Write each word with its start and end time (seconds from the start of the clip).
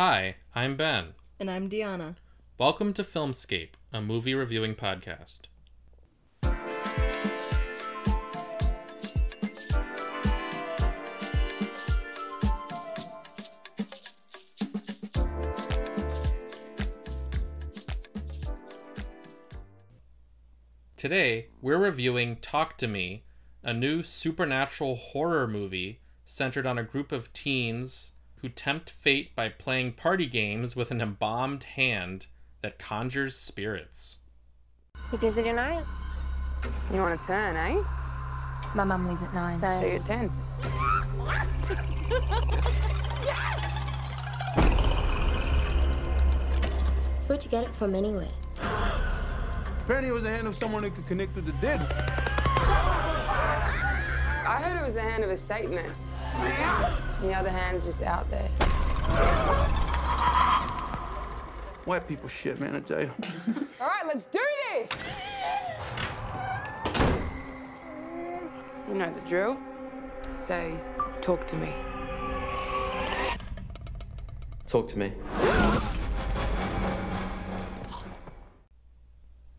Hi, 0.00 0.36
I'm 0.54 0.76
Ben. 0.76 1.14
And 1.40 1.50
I'm 1.50 1.68
Deanna. 1.68 2.14
Welcome 2.56 2.92
to 2.92 3.02
Filmscape, 3.02 3.70
a 3.92 4.00
movie 4.00 4.32
reviewing 4.32 4.76
podcast. 4.76 5.40
Today, 20.96 21.48
we're 21.60 21.76
reviewing 21.76 22.36
Talk 22.36 22.78
to 22.78 22.86
Me, 22.86 23.24
a 23.64 23.74
new 23.74 24.04
supernatural 24.04 24.94
horror 24.94 25.48
movie 25.48 26.02
centered 26.24 26.66
on 26.66 26.78
a 26.78 26.84
group 26.84 27.10
of 27.10 27.32
teens 27.32 28.12
who 28.40 28.48
tempt 28.48 28.90
fate 28.90 29.34
by 29.34 29.48
playing 29.48 29.92
party 29.92 30.26
games 30.26 30.76
with 30.76 30.90
an 30.90 31.00
embalmed 31.00 31.64
hand 31.64 32.26
that 32.62 32.78
conjures 32.78 33.36
spirits. 33.36 34.18
You 35.12 35.18
busy 35.18 35.42
tonight? 35.42 35.84
You 36.92 37.00
want 37.00 37.20
to 37.20 37.26
turn, 37.26 37.56
eh? 37.56 37.82
My 38.74 38.84
mum 38.84 39.08
leaves 39.08 39.22
at 39.22 39.32
nine. 39.32 39.60
So, 39.60 39.80
So 39.80 39.86
you're 39.86 39.98
10. 40.00 40.28
Where'd 47.26 47.44
you 47.44 47.50
get 47.50 47.64
it 47.64 47.70
from 47.76 47.94
anyway? 47.94 48.28
Apparently, 49.80 50.10
it 50.10 50.12
was 50.12 50.22
the 50.22 50.30
hand 50.30 50.46
of 50.46 50.54
someone 50.54 50.82
who 50.82 50.90
could 50.90 51.06
connect 51.06 51.34
with 51.34 51.46
the 51.46 51.52
dead. 51.60 51.80
I 54.46 54.60
heard 54.62 54.78
it 54.80 54.84
was 54.84 54.94
the 54.94 55.02
hand 55.02 55.24
of 55.24 55.30
a 55.30 55.36
Satanist. 55.36 56.06
The 57.20 57.34
other 57.34 57.50
hand's 57.50 57.84
just 57.84 58.02
out 58.02 58.30
there. 58.30 58.48
White 61.84 62.06
people 62.06 62.28
shit, 62.28 62.60
man, 62.60 62.76
I 62.76 62.80
tell 62.80 63.00
you. 63.00 63.10
All 63.80 63.86
right, 63.88 64.06
let's 64.06 64.24
do 64.26 64.40
this! 64.72 64.90
You 68.88 68.94
know 68.94 69.12
the 69.12 69.20
drill. 69.28 69.58
Say, 70.38 70.74
talk 71.20 71.46
to 71.48 71.56
me. 71.56 71.72
Talk 74.66 74.88
to 74.88 74.98
me. 74.98 75.12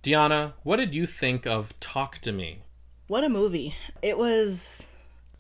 Deanna, 0.04 0.54
what 0.64 0.78
did 0.78 0.96
you 0.96 1.06
think 1.06 1.46
of 1.46 1.78
Talk 1.80 2.20
to 2.20 2.32
Me? 2.32 2.64
What 3.08 3.24
a 3.24 3.30
movie. 3.30 3.76
It 4.02 4.18
was 4.18 4.84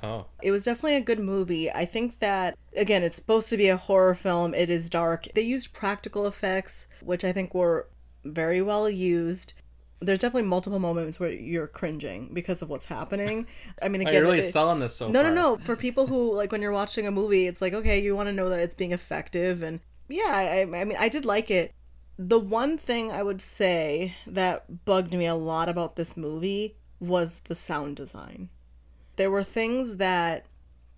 Oh, 0.02 0.28
it 0.42 0.52
was 0.52 0.64
definitely 0.64 0.96
a 0.96 1.02
good 1.02 1.20
movie. 1.20 1.70
I 1.72 1.86
think 1.86 2.20
that 2.20 2.58
again, 2.76 3.04
it's 3.04 3.18
supposed 3.18 3.50
to 3.50 3.58
be 3.58 3.68
a 3.68 3.78
horror 3.78 4.16
film. 4.16 4.54
It 4.54 4.70
is 4.70 4.90
dark. 4.90 5.28
They 5.36 5.42
used 5.42 5.74
practical 5.74 6.26
effects, 6.28 6.88
which 7.02 7.24
I 7.24 7.32
think 7.32 7.54
were 7.54 7.88
very 8.24 8.62
well 8.62 8.90
used. 8.90 9.54
There's 10.02 10.20
definitely 10.20 10.48
multiple 10.48 10.80
moments 10.80 11.20
where 11.20 11.30
you're 11.30 11.68
cringing 11.68 12.34
because 12.34 12.62
of 12.62 12.70
what's 12.70 12.86
happening. 12.86 13.46
I 13.82 13.90
mean, 13.90 14.02
Are 14.02 14.06
oh, 14.08 14.10
again, 14.10 14.22
you 14.22 14.28
really 14.28 14.40
it- 14.40 14.52
selling 14.54 14.80
this 14.80 14.96
so 14.96 15.10
no, 15.10 15.22
far? 15.24 15.32
no, 15.32 15.36
no. 15.56 15.58
For 15.58 15.76
people 15.76 16.08
who 16.08 16.34
like 16.34 16.52
when 16.54 16.62
you're 16.62 16.72
watching 16.72 17.06
a 17.06 17.12
movie, 17.12 17.48
it's 17.48 17.62
like 17.62 17.74
okay, 17.74 18.00
you 18.02 18.16
want 18.16 18.28
to 18.28 18.34
know 18.34 18.48
that 18.50 18.60
it's 18.62 18.76
being 18.76 18.92
effective, 18.94 19.62
and 19.62 19.82
yeah, 20.08 20.32
I, 20.32 20.62
I 20.62 20.66
mean, 20.86 20.96
I 20.98 21.10
did 21.10 21.26
like 21.26 21.52
it. 21.52 21.74
The 22.18 22.40
one 22.40 22.78
thing 22.78 23.12
I 23.12 23.24
would 23.24 23.42
say 23.42 24.16
that 24.28 24.86
bugged 24.86 25.14
me 25.14 25.26
a 25.26 25.36
lot 25.36 25.70
about 25.70 25.96
this 25.96 26.16
movie 26.18 26.78
was 27.00 27.42
the 27.42 27.56
sound 27.56 27.96
design. 27.98 28.50
There 29.20 29.30
were 29.30 29.44
things 29.44 29.98
that 29.98 30.46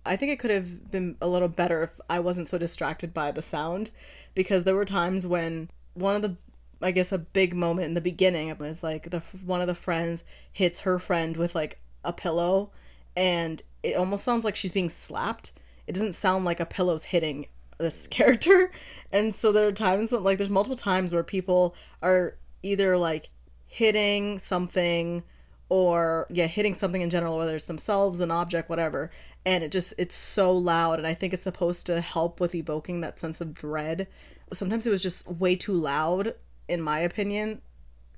I 0.06 0.14
think 0.14 0.30
it 0.30 0.38
could 0.38 0.52
have 0.52 0.92
been 0.92 1.16
a 1.20 1.26
little 1.26 1.48
better 1.48 1.82
if 1.82 2.00
I 2.08 2.20
wasn't 2.20 2.46
so 2.46 2.56
distracted 2.56 3.12
by 3.12 3.32
the 3.32 3.42
sound 3.42 3.90
because 4.32 4.62
there 4.62 4.76
were 4.76 4.84
times 4.84 5.26
when 5.26 5.70
one 5.94 6.14
of 6.14 6.22
the 6.22 6.36
I 6.80 6.92
guess 6.92 7.10
a 7.10 7.18
big 7.18 7.52
moment 7.52 7.86
in 7.86 7.94
the 7.94 8.00
beginning 8.00 8.56
was 8.58 8.80
like 8.80 9.10
the 9.10 9.18
one 9.44 9.60
of 9.60 9.66
the 9.66 9.74
friends 9.74 10.22
hits 10.52 10.82
her 10.82 11.00
friend 11.00 11.36
with 11.36 11.56
like 11.56 11.80
a 12.04 12.12
pillow 12.12 12.70
and 13.16 13.60
it 13.82 13.96
almost 13.96 14.22
sounds 14.22 14.44
like 14.44 14.54
she's 14.54 14.70
being 14.70 14.88
slapped. 14.88 15.50
It 15.88 15.92
doesn't 15.94 16.12
sound 16.12 16.44
like 16.44 16.60
a 16.60 16.64
pillow's 16.64 17.06
hitting 17.06 17.46
this 17.78 18.06
character. 18.18 18.70
And 19.10 19.34
so 19.34 19.50
there 19.50 19.66
are 19.66 19.72
times 19.72 20.12
like 20.12 20.38
there's 20.38 20.48
multiple 20.48 20.76
times 20.76 21.12
where 21.12 21.24
people 21.24 21.74
are 22.00 22.36
either 22.62 22.96
like 22.96 23.30
hitting 23.66 24.38
something 24.38 25.24
or 25.72 26.26
yeah 26.28 26.46
hitting 26.46 26.74
something 26.74 27.00
in 27.00 27.08
general 27.08 27.38
whether 27.38 27.56
it's 27.56 27.64
themselves 27.64 28.20
an 28.20 28.30
object 28.30 28.68
whatever. 28.68 29.10
And 29.46 29.64
it 29.64 29.72
just 29.72 29.94
it's 29.96 30.14
so 30.14 30.52
loud 30.52 30.98
and 30.98 31.06
i 31.06 31.14
think 31.14 31.32
it's 31.32 31.44
supposed 31.44 31.86
to 31.86 32.02
help 32.02 32.40
with 32.40 32.54
evoking 32.54 33.00
that 33.00 33.18
sense 33.18 33.40
of 33.40 33.54
dread. 33.54 34.06
Sometimes 34.52 34.86
it 34.86 34.90
was 34.90 35.02
just 35.02 35.26
way 35.26 35.56
too 35.56 35.72
loud 35.72 36.34
in 36.68 36.82
my 36.82 36.98
opinion 36.98 37.62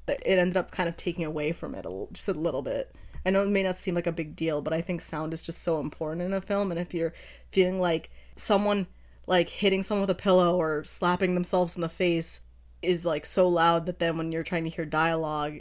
it 0.09 0.20
ended 0.26 0.56
up 0.56 0.72
kind 0.72 0.88
of 0.88 0.97
taking 0.97 1.25
away 1.25 1.53
from 1.53 1.76
it 1.76 1.87
a, 1.87 2.06
just 2.12 2.26
a 2.26 2.32
little 2.32 2.60
bit. 2.60 2.92
I 3.25 3.31
know 3.31 3.44
it 3.44 3.48
may 3.48 3.62
not 3.62 3.78
seem 3.78 3.94
like 3.94 4.09
a 4.09 4.12
big 4.12 4.34
deal 4.34 4.60
but 4.60 4.72
i 4.72 4.81
think 4.81 5.00
sound 5.00 5.32
is 5.32 5.47
just 5.47 5.62
so 5.62 5.78
important 5.78 6.22
in 6.22 6.32
a 6.32 6.41
film 6.41 6.72
and 6.72 6.81
if 6.81 6.92
you're 6.92 7.15
feeling 7.53 7.78
like 7.78 8.10
someone 8.34 8.88
like 9.28 9.48
hitting 9.48 9.84
someone 9.84 10.00
with 10.00 10.10
a 10.10 10.21
pillow 10.21 10.56
or 10.56 10.82
slapping 10.82 11.34
themselves 11.34 11.76
in 11.76 11.82
the 11.82 11.88
face 11.88 12.41
is 12.82 13.06
like 13.06 13.25
so 13.25 13.48
loud 13.48 13.86
that 13.86 14.00
then 14.00 14.19
when 14.19 14.32
you're 14.32 14.42
trying 14.42 14.65
to 14.65 14.71
hear 14.71 14.84
dialogue 14.84 15.60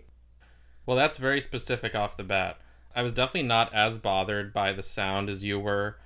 Well, 0.85 0.97
that's 0.97 1.17
very 1.17 1.41
specific 1.41 1.95
off 1.95 2.17
the 2.17 2.23
bat. 2.23 2.59
I 2.95 3.01
was 3.03 3.13
definitely 3.13 3.47
not 3.47 3.73
as 3.73 3.97
bothered 3.97 4.53
by 4.53 4.73
the 4.73 4.83
sound 4.83 5.29
as 5.29 5.43
you 5.43 5.59
were. 5.59 5.97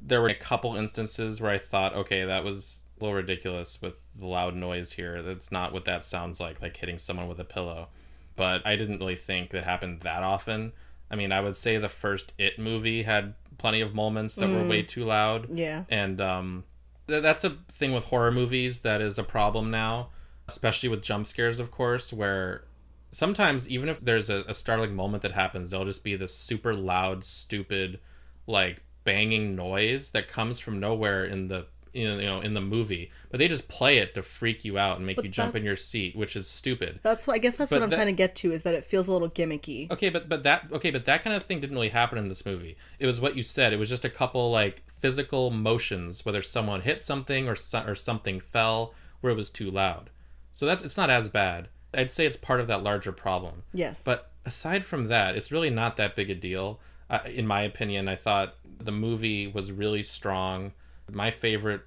There 0.00 0.22
were 0.22 0.28
a 0.28 0.34
couple 0.34 0.76
instances 0.76 1.40
where 1.40 1.50
I 1.50 1.58
thought, 1.58 1.94
okay, 1.94 2.24
that 2.24 2.44
was 2.44 2.82
a 2.98 3.04
little 3.04 3.16
ridiculous 3.16 3.82
with 3.82 4.02
the 4.18 4.26
loud 4.26 4.54
noise 4.54 4.92
here. 4.92 5.22
That's 5.22 5.52
not 5.52 5.72
what 5.72 5.84
that 5.84 6.04
sounds 6.04 6.40
like, 6.40 6.62
like 6.62 6.76
hitting 6.76 6.98
someone 6.98 7.28
with 7.28 7.40
a 7.40 7.44
pillow. 7.44 7.88
But 8.36 8.66
I 8.66 8.76
didn't 8.76 8.98
really 9.00 9.16
think 9.16 9.50
that 9.50 9.64
happened 9.64 10.00
that 10.00 10.22
often. 10.22 10.72
I 11.10 11.16
mean, 11.16 11.32
I 11.32 11.40
would 11.40 11.56
say 11.56 11.76
the 11.76 11.88
first 11.88 12.32
It 12.38 12.58
movie 12.58 13.02
had 13.02 13.34
plenty 13.58 13.80
of 13.82 13.94
moments 13.94 14.36
that 14.36 14.48
were 14.48 14.64
way 14.64 14.82
too 14.82 15.04
loud. 15.04 15.48
yeah 15.58 15.84
And 15.90 16.20
um, 16.20 16.64
th- 17.08 17.22
that's 17.22 17.44
a 17.44 17.58
thing 17.68 17.92
with 17.92 18.04
horror 18.04 18.30
movies 18.32 18.80
that 18.80 19.02
is 19.02 19.18
a 19.18 19.24
problem 19.24 19.70
now, 19.70 20.08
especially 20.48 20.88
with 20.88 21.02
jump 21.02 21.26
scares, 21.26 21.58
of 21.58 21.70
course, 21.70 22.12
where 22.12 22.64
sometimes 23.12 23.68
even 23.68 23.88
if 23.88 24.00
there's 24.00 24.30
a, 24.30 24.44
a 24.48 24.54
startling 24.54 24.94
moment 24.94 25.22
that 25.22 25.32
happens, 25.32 25.70
there'll 25.70 25.86
just 25.86 26.04
be 26.04 26.16
this 26.16 26.34
super 26.34 26.74
loud, 26.74 27.24
stupid, 27.24 28.00
like 28.46 28.82
banging 29.04 29.56
noise 29.56 30.10
that 30.10 30.28
comes 30.28 30.58
from 30.58 30.78
nowhere 30.78 31.24
in 31.24 31.48
the 31.48 31.66
you 31.92 32.06
know 32.22 32.40
in 32.40 32.54
the 32.54 32.60
movie, 32.60 33.10
but 33.30 33.38
they 33.38 33.48
just 33.48 33.66
play 33.66 33.98
it 33.98 34.14
to 34.14 34.22
freak 34.22 34.64
you 34.64 34.78
out 34.78 34.96
and 34.96 35.04
make 35.06 35.16
But 35.16 35.24
you 35.24 35.30
jump 35.30 35.56
in 35.56 35.64
your 35.64 35.74
seat, 35.74 36.14
which 36.14 36.36
is 36.36 36.46
stupid. 36.46 37.00
That's 37.02 37.26
what 37.26 37.34
I 37.34 37.38
guess 37.38 37.56
that's 37.56 37.70
But 37.70 37.76
what 37.80 37.82
I'm 37.82 37.90
that- 37.90 37.96
trying 37.96 38.06
to 38.06 38.12
get 38.12 38.36
to 38.36 38.52
is 38.52 38.62
that 38.62 38.74
it 38.74 38.84
feels 38.84 39.08
a 39.08 39.12
little 39.12 39.28
gimmicky. 39.30 39.90
Okay, 39.90 40.08
but 40.08 40.28
but 40.28 40.44
that 40.44 40.68
okay, 40.70 40.92
but 40.92 41.04
that 41.06 41.24
kind 41.24 41.34
of 41.34 41.42
thing 41.42 41.58
didn't 41.58 41.74
really 41.74 41.88
happen 41.88 42.16
in 42.16 42.28
this 42.28 42.46
movie. 42.46 42.76
It 43.00 43.06
was 43.06 43.20
what 43.20 43.34
you 43.34 43.42
said. 43.42 43.72
It 43.72 43.78
was 43.78 43.88
just 43.88 44.04
a 44.04 44.08
couple 44.10 44.52
like 44.52 44.84
physical 44.88 45.50
motions, 45.50 46.24
whether 46.24 46.42
someone 46.42 46.82
hit 46.82 47.02
something 47.02 47.48
or 47.48 47.56
so, 47.56 47.82
or 47.84 47.96
something 47.96 48.38
fell 48.38 48.94
where 49.20 49.32
it 49.32 49.36
was 49.36 49.50
too 49.50 49.68
loud. 49.68 50.10
So 50.52 50.66
that's 50.66 50.82
it's 50.82 50.96
not 50.96 51.10
as 51.10 51.28
bad. 51.28 51.68
I'd 51.92 52.10
say 52.10 52.26
it's 52.26 52.36
part 52.36 52.60
of 52.60 52.66
that 52.68 52.82
larger 52.82 53.12
problem. 53.12 53.62
Yes. 53.72 54.02
But 54.04 54.30
aside 54.44 54.84
from 54.84 55.06
that, 55.06 55.36
it's 55.36 55.52
really 55.52 55.70
not 55.70 55.96
that 55.96 56.16
big 56.16 56.30
a 56.30 56.34
deal. 56.34 56.80
Uh, 57.08 57.20
in 57.26 57.46
my 57.46 57.62
opinion, 57.62 58.08
I 58.08 58.16
thought 58.16 58.54
the 58.78 58.92
movie 58.92 59.46
was 59.46 59.72
really 59.72 60.02
strong. 60.02 60.72
My 61.10 61.30
favorite 61.30 61.82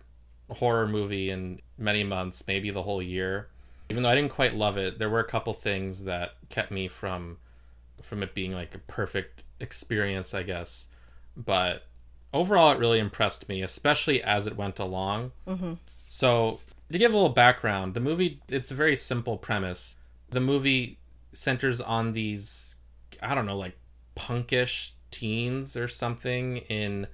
horror 0.49 0.87
movie 0.87 1.29
in 1.29 1.61
many 1.77 2.03
months, 2.03 2.45
maybe 2.47 2.69
the 2.69 2.83
whole 2.83 3.01
year. 3.01 3.47
Even 3.89 4.03
though 4.03 4.09
I 4.09 4.15
didn't 4.15 4.31
quite 4.31 4.55
love 4.55 4.77
it, 4.77 4.99
there 4.99 5.09
were 5.09 5.19
a 5.19 5.25
couple 5.25 5.53
things 5.53 6.03
that 6.05 6.35
kept 6.49 6.71
me 6.71 6.87
from 6.87 7.37
from 8.01 8.21
it 8.21 8.33
being 8.33 8.51
like 8.51 8.75
a 8.75 8.79
perfect 8.79 9.43
experience, 9.61 10.33
I 10.33 10.43
guess. 10.43 10.87
But 11.37 11.83
overall, 12.33 12.71
it 12.71 12.79
really 12.79 12.99
impressed 12.99 13.47
me, 13.47 13.61
especially 13.61 14.21
as 14.21 14.45
it 14.45 14.57
went 14.57 14.77
along. 14.77 15.31
So, 16.09 16.59
to 16.93 16.99
give 16.99 17.11
a 17.11 17.15
little 17.15 17.29
background, 17.29 17.95
the 17.95 17.99
movie 17.99 18.39
it's 18.49 18.71
a 18.71 18.75
very 18.75 18.95
simple 18.95 19.37
premise. 19.37 19.97
The 20.29 20.39
movie 20.39 20.99
centers 21.33 21.81
on 21.81 22.13
these 22.13 22.77
I 23.21 23.35
don't 23.35 23.47
know, 23.47 23.57
like 23.57 23.77
punkish 24.15 24.91
teens 25.11 25.75
or 25.75 25.87
something 25.87 26.57
in 26.57 27.07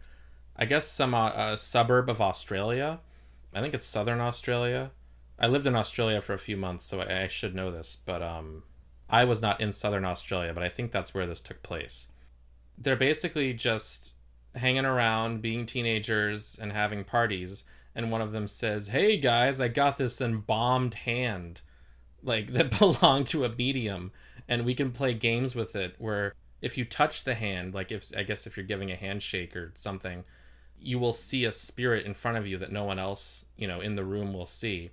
I 0.56 0.66
guess 0.66 0.86
some 0.86 1.14
uh, 1.14 1.56
suburb 1.56 2.10
of 2.10 2.20
Australia. 2.20 3.00
I 3.54 3.62
think 3.62 3.74
it's 3.74 3.86
southern 3.86 4.20
Australia. 4.20 4.92
I 5.40 5.48
lived 5.48 5.66
in 5.66 5.76
Australia 5.76 6.20
for 6.20 6.34
a 6.34 6.38
few 6.40 6.58
months, 6.58 6.86
so 6.86 7.00
I, 7.00 7.24
I 7.24 7.28
should 7.30 7.56
know 7.56 7.72
this, 7.72 7.98
but 8.06 8.22
um 8.22 8.64
I 9.10 9.24
was 9.24 9.42
not 9.42 9.62
in 9.62 9.72
southern 9.72 10.06
Australia, 10.06 10.54
but 10.54 10.62
I 10.62 10.70
think 10.70 10.92
that's 10.92 11.14
where 11.14 11.26
this 11.26 11.40
took 11.40 11.64
place. 11.64 12.10
They're 12.78 12.98
basically 12.98 13.54
just 13.54 14.12
hanging 14.56 14.86
around, 14.86 15.42
being 15.42 15.66
teenagers 15.66 16.60
and 16.62 16.74
having 16.74 17.06
parties, 17.06 17.64
and 18.00 18.10
one 18.10 18.22
of 18.22 18.32
them 18.32 18.48
says, 18.48 18.88
"Hey 18.88 19.18
guys, 19.18 19.60
I 19.60 19.68
got 19.68 19.98
this 19.98 20.22
embalmed 20.22 20.94
hand, 20.94 21.60
like 22.24 22.48
that 22.54 22.80
belonged 22.80 23.28
to 23.28 23.44
a 23.44 23.50
medium, 23.50 24.14
and 24.48 24.64
we 24.66 24.74
can 24.74 24.92
play 24.92 25.14
games 25.14 25.54
with 25.54 25.76
it. 25.76 25.96
Where 25.98 26.34
if 26.62 26.78
you 26.78 26.86
touch 26.86 27.26
the 27.26 27.36
hand, 27.36 27.74
like 27.74 27.92
if 27.92 28.10
I 28.16 28.24
guess 28.24 28.48
if 28.48 28.56
you're 28.56 28.66
giving 28.66 28.90
a 28.90 28.96
handshake 28.96 29.54
or 29.54 29.74
something, 29.76 30.24
you 30.80 30.98
will 30.98 31.12
see 31.12 31.44
a 31.44 31.52
spirit 31.52 32.06
in 32.06 32.14
front 32.14 32.38
of 32.38 32.48
you 32.48 32.58
that 32.58 32.72
no 32.72 32.86
one 32.86 33.00
else, 33.00 33.46
you 33.58 33.68
know, 33.68 33.82
in 33.82 33.96
the 33.96 34.06
room 34.06 34.34
will 34.34 34.46
see. 34.46 34.92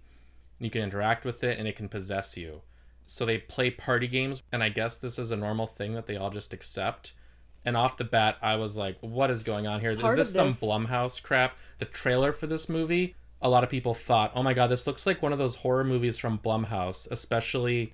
You 0.59 0.69
can 0.69 0.83
interact 0.83 1.25
with 1.25 1.45
it 1.45 1.61
and 1.61 1.69
it 1.69 1.77
can 1.77 1.89
possess 1.89 2.37
you. 2.37 2.63
So 3.07 3.25
they 3.25 3.39
play 3.39 3.71
party 3.71 4.09
games, 4.09 4.43
and 4.51 4.65
I 4.65 4.69
guess 4.69 4.99
this 4.99 5.17
is 5.17 5.31
a 5.31 5.37
normal 5.37 5.69
thing 5.69 5.95
that 5.95 6.07
they 6.07 6.17
all 6.17 6.31
just 6.31 6.53
accept. 6.53 7.13
And 7.67 7.77
off 7.77 7.97
the 7.97 8.05
bat, 8.05 8.39
I 8.41 8.57
was 8.57 8.77
like, 8.77 8.97
what 9.01 9.31
is 9.31 9.43
going 9.43 9.67
on 9.67 9.81
here? 9.81 9.91
Is 9.91 10.01
Part 10.01 10.17
this 10.17 10.33
some 10.33 10.47
this- 10.47 10.61
Blumhouse 10.63 11.21
crap? 11.23 11.57
The 11.79 11.85
trailer 11.85 12.33
for 12.33 12.47
this 12.47 12.69
movie, 12.69 13.17
a 13.43 13.51
lot 13.51 13.65
of 13.65 13.69
people 13.71 13.93
thought, 13.93 14.33
oh 14.35 14.43
my 14.43 14.55
god, 14.55 14.69
this 14.69 14.87
looks 14.87 15.05
like 15.05 15.21
one 15.21 15.33
of 15.33 15.39
those 15.39 15.57
horror 15.57 15.85
movies 15.85 16.17
from 16.17 16.39
Blumhouse, 16.39 17.11
especially 17.11 17.93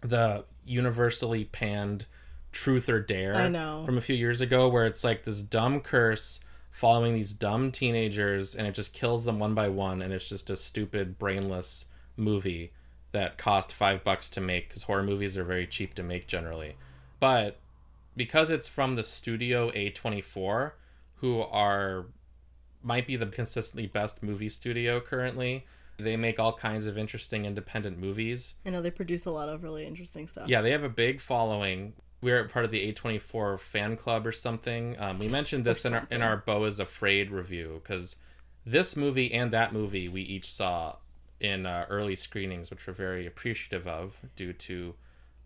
the 0.00 0.44
universally 0.64 1.44
panned 1.44 2.06
Truth 2.52 2.88
or 2.88 3.00
Dare 3.00 3.34
I 3.36 3.48
know. 3.48 3.82
from 3.84 3.98
a 3.98 4.00
few 4.00 4.16
years 4.16 4.40
ago, 4.40 4.68
where 4.68 4.86
it's 4.86 5.04
like 5.04 5.24
this 5.24 5.42
dumb 5.42 5.80
curse 5.80 6.40
following 6.70 7.14
these 7.14 7.32
dumb 7.34 7.70
teenagers 7.72 8.54
and 8.54 8.66
it 8.66 8.74
just 8.74 8.94
kills 8.94 9.24
them 9.24 9.38
one 9.38 9.54
by 9.54 9.68
one, 9.68 10.00
and 10.00 10.12
it's 10.12 10.28
just 10.28 10.50
a 10.50 10.56
stupid, 10.56 11.18
brainless 11.18 11.86
movie 12.16 12.72
that 13.12 13.36
cost 13.38 13.72
five 13.72 14.04
bucks 14.04 14.30
to 14.30 14.40
make 14.40 14.68
because 14.68 14.84
horror 14.84 15.02
movies 15.02 15.36
are 15.36 15.44
very 15.44 15.66
cheap 15.66 15.94
to 15.94 16.02
make 16.02 16.26
generally. 16.26 16.76
But 17.18 17.58
because 18.16 18.50
it's 18.50 18.68
from 18.68 18.94
the 18.96 19.04
studio 19.04 19.70
A24, 19.70 20.72
who 21.16 21.40
are 21.40 22.06
might 22.82 23.06
be 23.06 23.16
the 23.16 23.26
consistently 23.26 23.86
best 23.86 24.22
movie 24.22 24.48
studio 24.48 25.00
currently. 25.00 25.66
They 25.98 26.16
make 26.16 26.40
all 26.40 26.54
kinds 26.54 26.86
of 26.86 26.96
interesting 26.96 27.44
independent 27.44 27.98
movies. 27.98 28.54
I 28.64 28.70
know 28.70 28.80
they 28.80 28.90
produce 28.90 29.26
a 29.26 29.30
lot 29.30 29.50
of 29.50 29.62
really 29.62 29.84
interesting 29.84 30.26
stuff. 30.26 30.48
Yeah, 30.48 30.62
they 30.62 30.70
have 30.70 30.82
a 30.82 30.88
big 30.88 31.20
following. 31.20 31.92
We're 32.22 32.44
part 32.48 32.64
of 32.64 32.70
the 32.70 32.92
A24 32.92 33.60
fan 33.60 33.96
club 33.96 34.26
or 34.26 34.32
something. 34.32 34.98
Um, 34.98 35.18
we 35.18 35.28
mentioned 35.28 35.64
this 35.64 35.84
in 35.84 35.94
our, 35.94 36.06
in 36.10 36.22
our 36.22 36.38
Beau 36.38 36.64
is 36.64 36.78
Afraid 36.80 37.30
review 37.30 37.80
because 37.82 38.16
this 38.64 38.96
movie 38.96 39.32
and 39.32 39.50
that 39.52 39.72
movie 39.72 40.08
we 40.08 40.22
each 40.22 40.50
saw 40.50 40.96
in 41.38 41.66
uh, 41.66 41.86
early 41.88 42.16
screenings, 42.16 42.70
which 42.70 42.86
we're 42.86 42.92
very 42.92 43.26
appreciative 43.26 43.86
of 43.86 44.16
due 44.36 44.52
to 44.52 44.94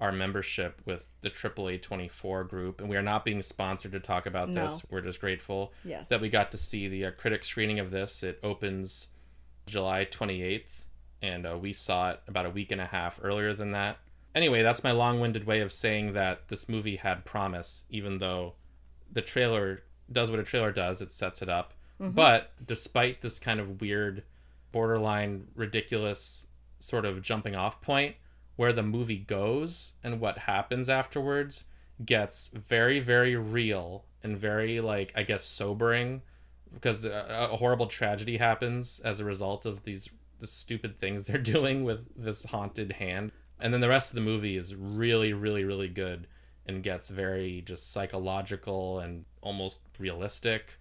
our 0.00 0.10
membership 0.12 0.80
with 0.84 1.08
the 1.22 1.30
AAA 1.30 1.80
24 1.80 2.44
group. 2.44 2.80
And 2.80 2.88
we 2.90 2.96
are 2.96 3.02
not 3.02 3.24
being 3.24 3.40
sponsored 3.42 3.92
to 3.92 4.00
talk 4.00 4.26
about 4.26 4.52
this. 4.52 4.84
We're 4.90 5.00
just 5.00 5.20
grateful 5.20 5.72
Yes. 5.84 6.08
that 6.08 6.20
we 6.20 6.28
got 6.28 6.50
to 6.52 6.58
see 6.58 6.88
the 6.88 7.06
uh, 7.06 7.10
critic 7.12 7.44
screening 7.44 7.78
of 7.78 7.90
this. 7.90 8.22
It 8.22 8.38
opens 8.42 9.08
July 9.66 10.04
28th, 10.04 10.84
and 11.22 11.46
uh, 11.46 11.56
we 11.56 11.72
saw 11.72 12.10
it 12.10 12.20
about 12.28 12.44
a 12.46 12.50
week 12.50 12.72
and 12.72 12.80
a 12.80 12.86
half 12.86 13.18
earlier 13.22 13.54
than 13.54 13.70
that. 13.72 13.98
Anyway, 14.34 14.62
that's 14.62 14.82
my 14.82 14.90
long 14.90 15.20
winded 15.20 15.46
way 15.46 15.60
of 15.60 15.70
saying 15.70 16.12
that 16.14 16.48
this 16.48 16.68
movie 16.68 16.96
had 16.96 17.24
promise, 17.24 17.84
even 17.88 18.18
though 18.18 18.54
the 19.10 19.22
trailer 19.22 19.84
does 20.10 20.28
what 20.30 20.40
a 20.40 20.44
trailer 20.44 20.72
does, 20.72 21.00
it 21.00 21.12
sets 21.12 21.40
it 21.40 21.48
up. 21.48 21.72
But 22.00 22.50
despite 22.66 23.20
this 23.22 23.38
kind 23.38 23.60
of 23.60 23.80
weird, 23.80 24.24
borderline 24.72 25.46
ridiculous 25.54 26.48
sort 26.80 27.04
of 27.06 27.22
jumping 27.22 27.54
off 27.54 27.80
point, 27.80 28.16
where 28.56 28.72
the 28.72 28.82
movie 28.82 29.18
goes 29.18 29.94
and 30.02 30.20
what 30.20 30.38
happens 30.38 30.88
afterwards 30.88 31.64
gets 32.04 32.48
very, 32.48 33.00
very 33.00 33.36
real 33.36 34.04
and 34.22 34.36
very, 34.36 34.80
like, 34.80 35.12
I 35.14 35.22
guess, 35.22 35.44
sobering 35.44 36.22
because 36.74 37.04
a, 37.04 37.48
a 37.50 37.56
horrible 37.56 37.86
tragedy 37.86 38.36
happens 38.36 39.00
as 39.00 39.20
a 39.20 39.24
result 39.24 39.64
of 39.64 39.84
these 39.84 40.10
the 40.40 40.46
stupid 40.46 40.98
things 40.98 41.24
they're 41.26 41.38
doing 41.38 41.84
with 41.84 42.06
this 42.16 42.46
haunted 42.46 42.92
hand. 42.92 43.32
And 43.60 43.72
then 43.72 43.80
the 43.80 43.88
rest 43.88 44.10
of 44.10 44.16
the 44.16 44.20
movie 44.20 44.56
is 44.56 44.74
really 44.74 45.32
really 45.32 45.64
really 45.64 45.88
good 45.88 46.26
and 46.66 46.82
gets 46.82 47.08
very 47.10 47.62
just 47.64 47.92
psychological 47.92 48.98
and 48.98 49.24
almost 49.40 49.82
realistic. 49.98 50.78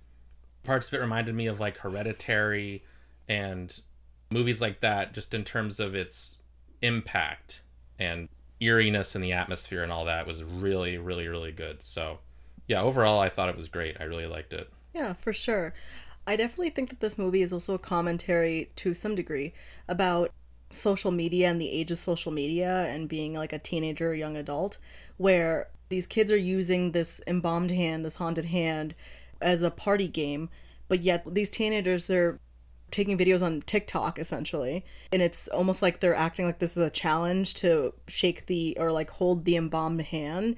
Parts 0.64 0.88
of 0.88 0.94
it 0.94 1.02
reminded 1.02 1.36
me 1.36 1.48
of 1.48 1.60
like 1.60 1.78
hereditary 1.78 2.84
and 3.28 3.82
movies 4.30 4.62
like 4.62 4.80
that 4.80 5.14
just 5.14 5.34
in 5.34 5.44
terms 5.44 5.80
of 5.80 5.94
its 5.94 6.42
impact 6.82 7.62
and 8.00 8.30
eeriness 8.60 9.16
in 9.16 9.22
the 9.22 9.34
atmosphere 9.34 9.84
and 9.84 9.92
all 9.92 10.06
that 10.06 10.26
was 10.28 10.44
really 10.44 10.98
really 10.98 11.28
really 11.28 11.52
good. 11.52 11.84
So 11.84 12.20
yeah 12.68 12.82
overall 12.82 13.20
i 13.20 13.30
thought 13.30 13.50
it 13.50 13.58
was 13.58 13.68
great. 13.68 13.98
I 14.00 14.04
really 14.04 14.28
liked 14.28 14.54
it. 14.54 14.70
Yeah, 14.94 15.14
for 15.14 15.34
sure. 15.34 15.74
I 16.26 16.36
definitely 16.36 16.70
think 16.70 16.90
that 16.90 17.02
this 17.02 17.18
movie 17.18 17.42
is 17.42 17.52
also 17.52 17.74
a 17.74 17.80
commentary 17.80 18.70
to 18.78 18.94
some 18.94 19.16
degree 19.16 19.54
about 19.88 20.32
social 20.72 21.12
media 21.12 21.50
and 21.50 21.60
the 21.60 21.70
age 21.70 21.92
of 21.92 21.98
social 21.98 22.32
media 22.32 22.88
and 22.88 23.10
being 23.10 23.34
like 23.34 23.54
a 23.54 23.60
teenager 23.60 24.12
or 24.12 24.14
young 24.14 24.38
adult, 24.38 24.78
where 25.18 25.68
these 25.90 26.08
kids 26.08 26.32
are 26.32 26.38
using 26.38 26.92
this 26.92 27.22
embalmed 27.28 27.72
hand, 27.72 28.06
this 28.06 28.16
haunted 28.16 28.46
hand, 28.46 28.96
as 29.42 29.62
a 29.62 29.70
party 29.70 30.08
game, 30.08 30.50
but 30.88 31.02
yet 31.02 31.24
these 31.28 31.50
teenagers 31.50 32.10
are 32.10 32.40
taking 32.94 33.18
videos 33.18 33.42
on 33.42 33.62
TikTok 33.64 34.20
essentially. 34.20 34.86
And 35.12 35.22
it's 35.22 35.48
almost 35.48 35.82
like 35.82 36.00
they're 36.00 36.16
acting 36.16 36.46
like 36.46 36.60
this 36.60 36.78
is 36.78 36.84
a 36.84 36.92
challenge 36.92 37.56
to 37.56 37.94
shake 38.08 38.46
the 38.46 38.78
or 38.80 38.92
like 38.92 39.10
hold 39.10 39.46
the 39.46 39.56
embalmed 39.56 40.04
hand, 40.04 40.56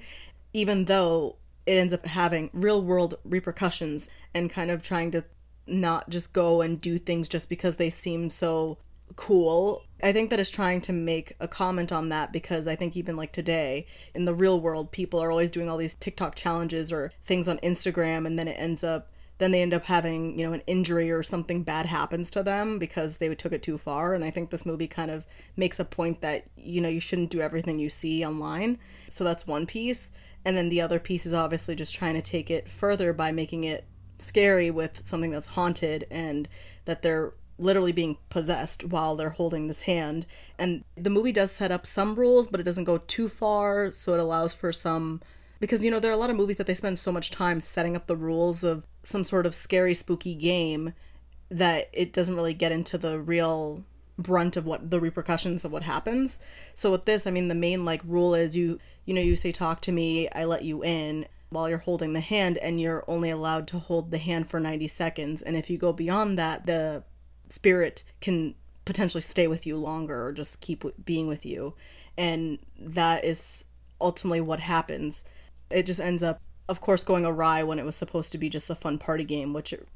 even 0.52 0.84
though 0.84 1.36
it 1.64 1.72
ends 1.72 1.94
up 1.94 2.04
having 2.04 2.50
real 2.52 2.82
world 2.82 3.14
repercussions 3.24 4.10
and 4.34 4.50
kind 4.50 4.70
of 4.70 4.82
trying 4.82 5.10
to 5.12 5.24
not 5.66 6.10
just 6.10 6.34
go 6.34 6.60
and 6.60 6.80
do 6.80 6.98
things 6.98 7.26
just 7.26 7.48
because 7.48 7.76
they 7.76 7.90
seem 7.90 8.28
so 8.28 8.76
cool. 9.16 9.82
I 10.02 10.12
think 10.12 10.28
that 10.28 10.38
is 10.38 10.50
trying 10.50 10.82
to 10.82 10.92
make 10.92 11.34
a 11.40 11.48
comment 11.48 11.90
on 11.90 12.10
that 12.10 12.34
because 12.34 12.66
I 12.66 12.76
think 12.76 12.98
even 12.98 13.16
like 13.16 13.32
today 13.32 13.86
in 14.14 14.26
the 14.26 14.34
real 14.34 14.60
world 14.60 14.92
people 14.92 15.20
are 15.20 15.30
always 15.30 15.48
doing 15.48 15.70
all 15.70 15.78
these 15.78 15.94
TikTok 15.94 16.34
challenges 16.34 16.92
or 16.92 17.12
things 17.24 17.48
on 17.48 17.56
Instagram 17.58 18.26
and 18.26 18.38
then 18.38 18.46
it 18.46 18.58
ends 18.60 18.84
up 18.84 19.10
then 19.38 19.50
they 19.50 19.62
end 19.62 19.74
up 19.74 19.84
having, 19.84 20.38
you 20.38 20.46
know, 20.46 20.52
an 20.52 20.62
injury 20.66 21.10
or 21.10 21.22
something 21.22 21.62
bad 21.62 21.86
happens 21.86 22.30
to 22.30 22.42
them 22.42 22.78
because 22.78 23.18
they 23.18 23.34
took 23.34 23.52
it 23.52 23.62
too 23.62 23.78
far 23.78 24.14
and 24.14 24.24
I 24.24 24.30
think 24.30 24.50
this 24.50 24.66
movie 24.66 24.88
kind 24.88 25.10
of 25.10 25.26
makes 25.56 25.78
a 25.78 25.84
point 25.84 26.20
that 26.22 26.44
you 26.56 26.80
know 26.80 26.88
you 26.88 27.00
shouldn't 27.00 27.30
do 27.30 27.40
everything 27.40 27.78
you 27.78 27.90
see 27.90 28.24
online. 28.24 28.78
So 29.08 29.24
that's 29.24 29.46
one 29.46 29.66
piece. 29.66 30.10
And 30.44 30.56
then 30.56 30.68
the 30.68 30.80
other 30.80 31.00
piece 31.00 31.26
is 31.26 31.34
obviously 31.34 31.74
just 31.74 31.94
trying 31.94 32.14
to 32.14 32.22
take 32.22 32.50
it 32.50 32.68
further 32.68 33.12
by 33.12 33.32
making 33.32 33.64
it 33.64 33.84
scary 34.18 34.70
with 34.70 35.06
something 35.06 35.30
that's 35.30 35.48
haunted 35.48 36.06
and 36.10 36.48
that 36.84 37.02
they're 37.02 37.34
literally 37.58 37.92
being 37.92 38.18
possessed 38.28 38.84
while 38.84 39.16
they're 39.16 39.30
holding 39.30 39.66
this 39.66 39.82
hand. 39.82 40.26
And 40.58 40.84
the 40.96 41.10
movie 41.10 41.32
does 41.32 41.50
set 41.50 41.70
up 41.70 41.86
some 41.86 42.14
rules, 42.14 42.48
but 42.48 42.60
it 42.60 42.64
doesn't 42.64 42.84
go 42.84 42.98
too 42.98 43.28
far, 43.28 43.90
so 43.92 44.12
it 44.12 44.20
allows 44.20 44.52
for 44.54 44.72
some 44.72 45.20
because 45.60 45.82
you 45.84 45.90
know 45.90 45.98
there 45.98 46.10
are 46.10 46.14
a 46.14 46.18
lot 46.18 46.30
of 46.30 46.36
movies 46.36 46.56
that 46.56 46.66
they 46.66 46.74
spend 46.74 46.98
so 46.98 47.12
much 47.12 47.30
time 47.30 47.60
setting 47.60 47.96
up 47.96 48.06
the 48.06 48.16
rules 48.16 48.62
of 48.64 48.84
some 49.02 49.24
sort 49.24 49.46
of 49.46 49.54
scary 49.54 49.94
spooky 49.94 50.34
game 50.34 50.92
that 51.48 51.88
it 51.92 52.12
doesn't 52.12 52.34
really 52.34 52.54
get 52.54 52.72
into 52.72 52.98
the 52.98 53.20
real 53.20 53.84
brunt 54.18 54.56
of 54.56 54.66
what 54.66 54.90
the 54.90 55.00
repercussions 55.00 55.64
of 55.64 55.72
what 55.72 55.82
happens. 55.82 56.38
So 56.74 56.90
with 56.90 57.04
this, 57.04 57.26
I 57.26 57.30
mean 57.30 57.48
the 57.48 57.54
main 57.54 57.84
like 57.84 58.02
rule 58.04 58.34
is 58.34 58.56
you 58.56 58.78
you 59.04 59.14
know 59.14 59.20
you 59.20 59.36
say 59.36 59.52
talk 59.52 59.80
to 59.82 59.92
me, 59.92 60.28
I 60.30 60.44
let 60.44 60.64
you 60.64 60.82
in 60.82 61.26
while 61.50 61.68
you're 61.68 61.78
holding 61.78 62.12
the 62.12 62.20
hand 62.20 62.58
and 62.58 62.80
you're 62.80 63.04
only 63.06 63.30
allowed 63.30 63.68
to 63.68 63.78
hold 63.78 64.10
the 64.10 64.18
hand 64.18 64.48
for 64.48 64.58
90 64.58 64.88
seconds. 64.88 65.42
And 65.42 65.56
if 65.56 65.70
you 65.70 65.78
go 65.78 65.92
beyond 65.92 66.38
that 66.38 66.66
the 66.66 67.04
spirit 67.48 68.02
can 68.20 68.54
potentially 68.84 69.20
stay 69.20 69.46
with 69.46 69.66
you 69.66 69.76
longer 69.76 70.26
or 70.26 70.32
just 70.32 70.60
keep 70.60 70.84
being 71.04 71.26
with 71.26 71.46
you. 71.46 71.74
And 72.18 72.58
that 72.78 73.24
is 73.24 73.66
ultimately 74.00 74.40
what 74.40 74.60
happens 74.60 75.24
it 75.70 75.86
just 75.86 76.00
ends 76.00 76.22
up 76.22 76.40
of 76.68 76.80
course 76.80 77.04
going 77.04 77.24
awry 77.24 77.62
when 77.62 77.78
it 77.78 77.84
was 77.84 77.96
supposed 77.96 78.32
to 78.32 78.38
be 78.38 78.48
just 78.48 78.70
a 78.70 78.74
fun 78.74 78.98
party 78.98 79.24
game 79.24 79.52
which 79.52 79.72
it, 79.72 79.86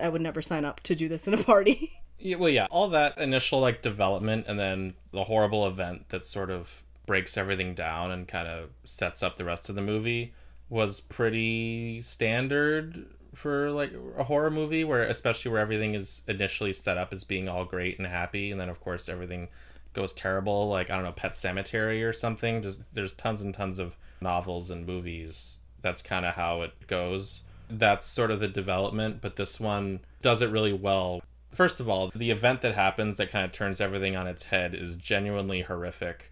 i 0.00 0.08
would 0.08 0.20
never 0.20 0.42
sign 0.42 0.64
up 0.64 0.80
to 0.80 0.94
do 0.94 1.08
this 1.08 1.26
in 1.26 1.34
a 1.34 1.42
party. 1.42 1.92
Yeah, 2.20 2.34
well, 2.34 2.50
yeah, 2.50 2.66
all 2.72 2.88
that 2.88 3.16
initial 3.18 3.60
like 3.60 3.80
development 3.80 4.46
and 4.48 4.58
then 4.58 4.94
the 5.12 5.22
horrible 5.22 5.64
event 5.68 6.08
that 6.08 6.24
sort 6.24 6.50
of 6.50 6.82
breaks 7.06 7.36
everything 7.36 7.74
down 7.74 8.10
and 8.10 8.26
kind 8.26 8.48
of 8.48 8.70
sets 8.82 9.22
up 9.22 9.36
the 9.36 9.44
rest 9.44 9.68
of 9.68 9.76
the 9.76 9.82
movie 9.82 10.34
was 10.68 11.00
pretty 11.00 12.00
standard 12.00 13.06
for 13.34 13.70
like 13.70 13.92
a 14.16 14.24
horror 14.24 14.50
movie 14.50 14.82
where 14.82 15.04
especially 15.04 15.52
where 15.52 15.60
everything 15.60 15.94
is 15.94 16.22
initially 16.26 16.72
set 16.72 16.98
up 16.98 17.12
as 17.12 17.22
being 17.22 17.48
all 17.48 17.64
great 17.64 17.98
and 17.98 18.08
happy 18.08 18.50
and 18.50 18.60
then 18.60 18.68
of 18.68 18.80
course 18.80 19.08
everything 19.08 19.48
goes 19.94 20.12
terrible 20.12 20.68
like 20.68 20.90
I 20.90 20.94
don't 20.94 21.04
know 21.04 21.12
Pet 21.12 21.32
Sematary 21.32 22.08
or 22.08 22.12
something. 22.12 22.62
Just 22.62 22.82
there's 22.94 23.14
tons 23.14 23.42
and 23.42 23.54
tons 23.54 23.78
of 23.78 23.96
novels 24.20 24.70
and 24.70 24.86
movies 24.86 25.60
that's 25.82 26.02
kind 26.02 26.26
of 26.26 26.34
how 26.34 26.62
it 26.62 26.72
goes 26.86 27.42
that's 27.70 28.06
sort 28.06 28.30
of 28.30 28.40
the 28.40 28.48
development 28.48 29.20
but 29.20 29.36
this 29.36 29.60
one 29.60 30.00
does 30.22 30.42
it 30.42 30.50
really 30.50 30.72
well 30.72 31.20
First 31.50 31.80
of 31.80 31.88
all, 31.88 32.12
the 32.14 32.30
event 32.30 32.60
that 32.60 32.74
happens 32.74 33.16
that 33.16 33.30
kind 33.30 33.42
of 33.44 33.52
turns 33.52 33.80
everything 33.80 34.14
on 34.14 34.26
its 34.26 34.44
head 34.44 34.74
is 34.74 34.96
genuinely 34.96 35.62
horrific. 35.62 36.30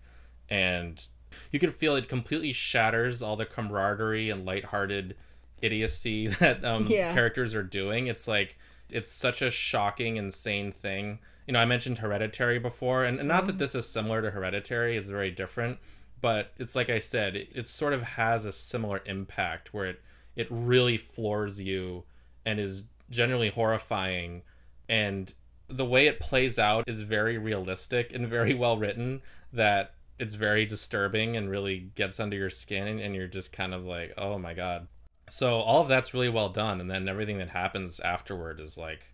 And 0.51 1.03
you 1.51 1.59
can 1.59 1.71
feel 1.71 1.97
it 1.97 2.07
completely 2.07 2.53
shatters 2.53 3.23
all 3.23 3.35
the 3.35 3.47
camaraderie 3.47 4.29
and 4.29 4.45
lighthearted 4.45 5.17
idiocy 5.63 6.27
that 6.41 6.63
um, 6.65 6.85
Yeah. 6.87 7.15
characters 7.15 7.55
are 7.55 7.63
doing. 7.63 8.07
It's 8.09 8.29
like, 8.29 8.59
it's 8.91 9.11
such 9.11 9.41
a 9.41 9.51
shocking, 9.51 10.17
insane 10.17 10.71
thing. 10.71 11.19
You 11.47 11.55
know, 11.55 11.61
I 11.61 11.65
mentioned 11.65 11.99
Hereditary 11.99 12.59
before, 12.59 13.03
and, 13.03 13.19
and 13.19 13.27
not 13.27 13.47
that 13.47 13.59
this 13.59 13.75
is 13.75 13.89
similar 13.89 14.21
to 14.21 14.31
Hereditary, 14.33 14.99
it's 14.99 15.09
very 15.09 15.31
different. 15.31 15.79
But 16.21 16.53
it's 16.59 16.75
like 16.75 16.91
I 16.91 16.99
said, 16.99 17.37
it, 17.37 17.55
it 17.55 17.67
sort 17.67 17.93
of 17.93 18.03
has 18.03 18.45
a 18.45 18.53
similar 18.53 19.03
impact 19.07 19.75
where 19.75 19.87
it, 19.87 20.03
it 20.35 20.49
really 20.51 20.97
floors 20.97 21.61
you 21.61 22.05
and 22.45 22.59
is 22.59 22.85
generally 23.11 23.51
horrifying. 23.51 24.43
And 24.89 25.33
the 25.69 25.85
way 25.85 26.07
it 26.07 26.21
plays 26.21 26.59
out 26.59 26.89
is 26.89 27.01
very 27.01 27.39
realistic 27.39 28.15
and 28.15 28.27
very 28.27 28.55
well 28.63 28.79
written 28.79 29.23
that 29.53 29.95
it's 30.19 30.35
very 30.35 30.65
disturbing 30.65 31.37
and 31.37 31.51
really 31.51 31.91
gets 31.95 32.19
under 32.19 32.37
your 32.37 32.51
skin 32.51 32.99
and 32.99 33.15
you're 33.15 33.27
just 33.27 33.53
kind 33.53 33.75
of 33.75 33.85
like 33.85 34.15
oh 34.17 34.39
my 34.39 34.55
god. 34.55 34.87
So 35.29 35.57
all 35.57 35.83
of 35.83 35.89
that's 35.89 36.15
really 36.15 36.29
well 36.29 36.49
done. 36.49 36.81
And 36.81 36.91
then 36.91 37.09
everything 37.09 37.39
that 37.39 37.49
happens 37.49 38.01
afterward 38.01 38.61
is 38.61 38.79
like 38.79 39.13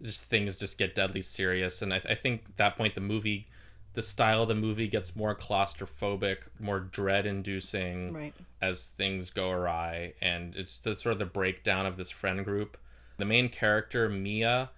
just 0.00 0.22
things 0.22 0.56
just 0.56 0.78
get 0.78 0.94
deadly 0.94 1.22
serious. 1.22 1.82
And 1.82 1.92
i, 1.92 2.00
I 2.08 2.14
think 2.14 2.44
at 2.48 2.56
that 2.56 2.76
point 2.76 2.94
the 2.94 3.00
movie 3.00 3.48
the 3.98 4.02
style 4.04 4.42
of 4.42 4.48
the 4.48 4.54
movie 4.54 4.86
gets 4.86 5.16
more 5.16 5.34
claustrophobic 5.34 6.38
more 6.60 6.78
dread 6.78 7.26
inducing 7.26 8.12
Right. 8.12 8.32
as 8.62 8.86
things 8.86 9.30
go 9.30 9.50
awry 9.50 10.14
and 10.22 10.54
it's 10.54 10.78
the 10.78 10.96
sort 10.96 11.14
of 11.14 11.18
the 11.18 11.26
breakdown 11.26 11.84
of 11.84 11.96
this 11.96 12.08
friend 12.10 12.44
group 12.44 12.76
the 13.16 13.24
main 13.24 13.48
character 13.48 14.08
mia 14.08 14.70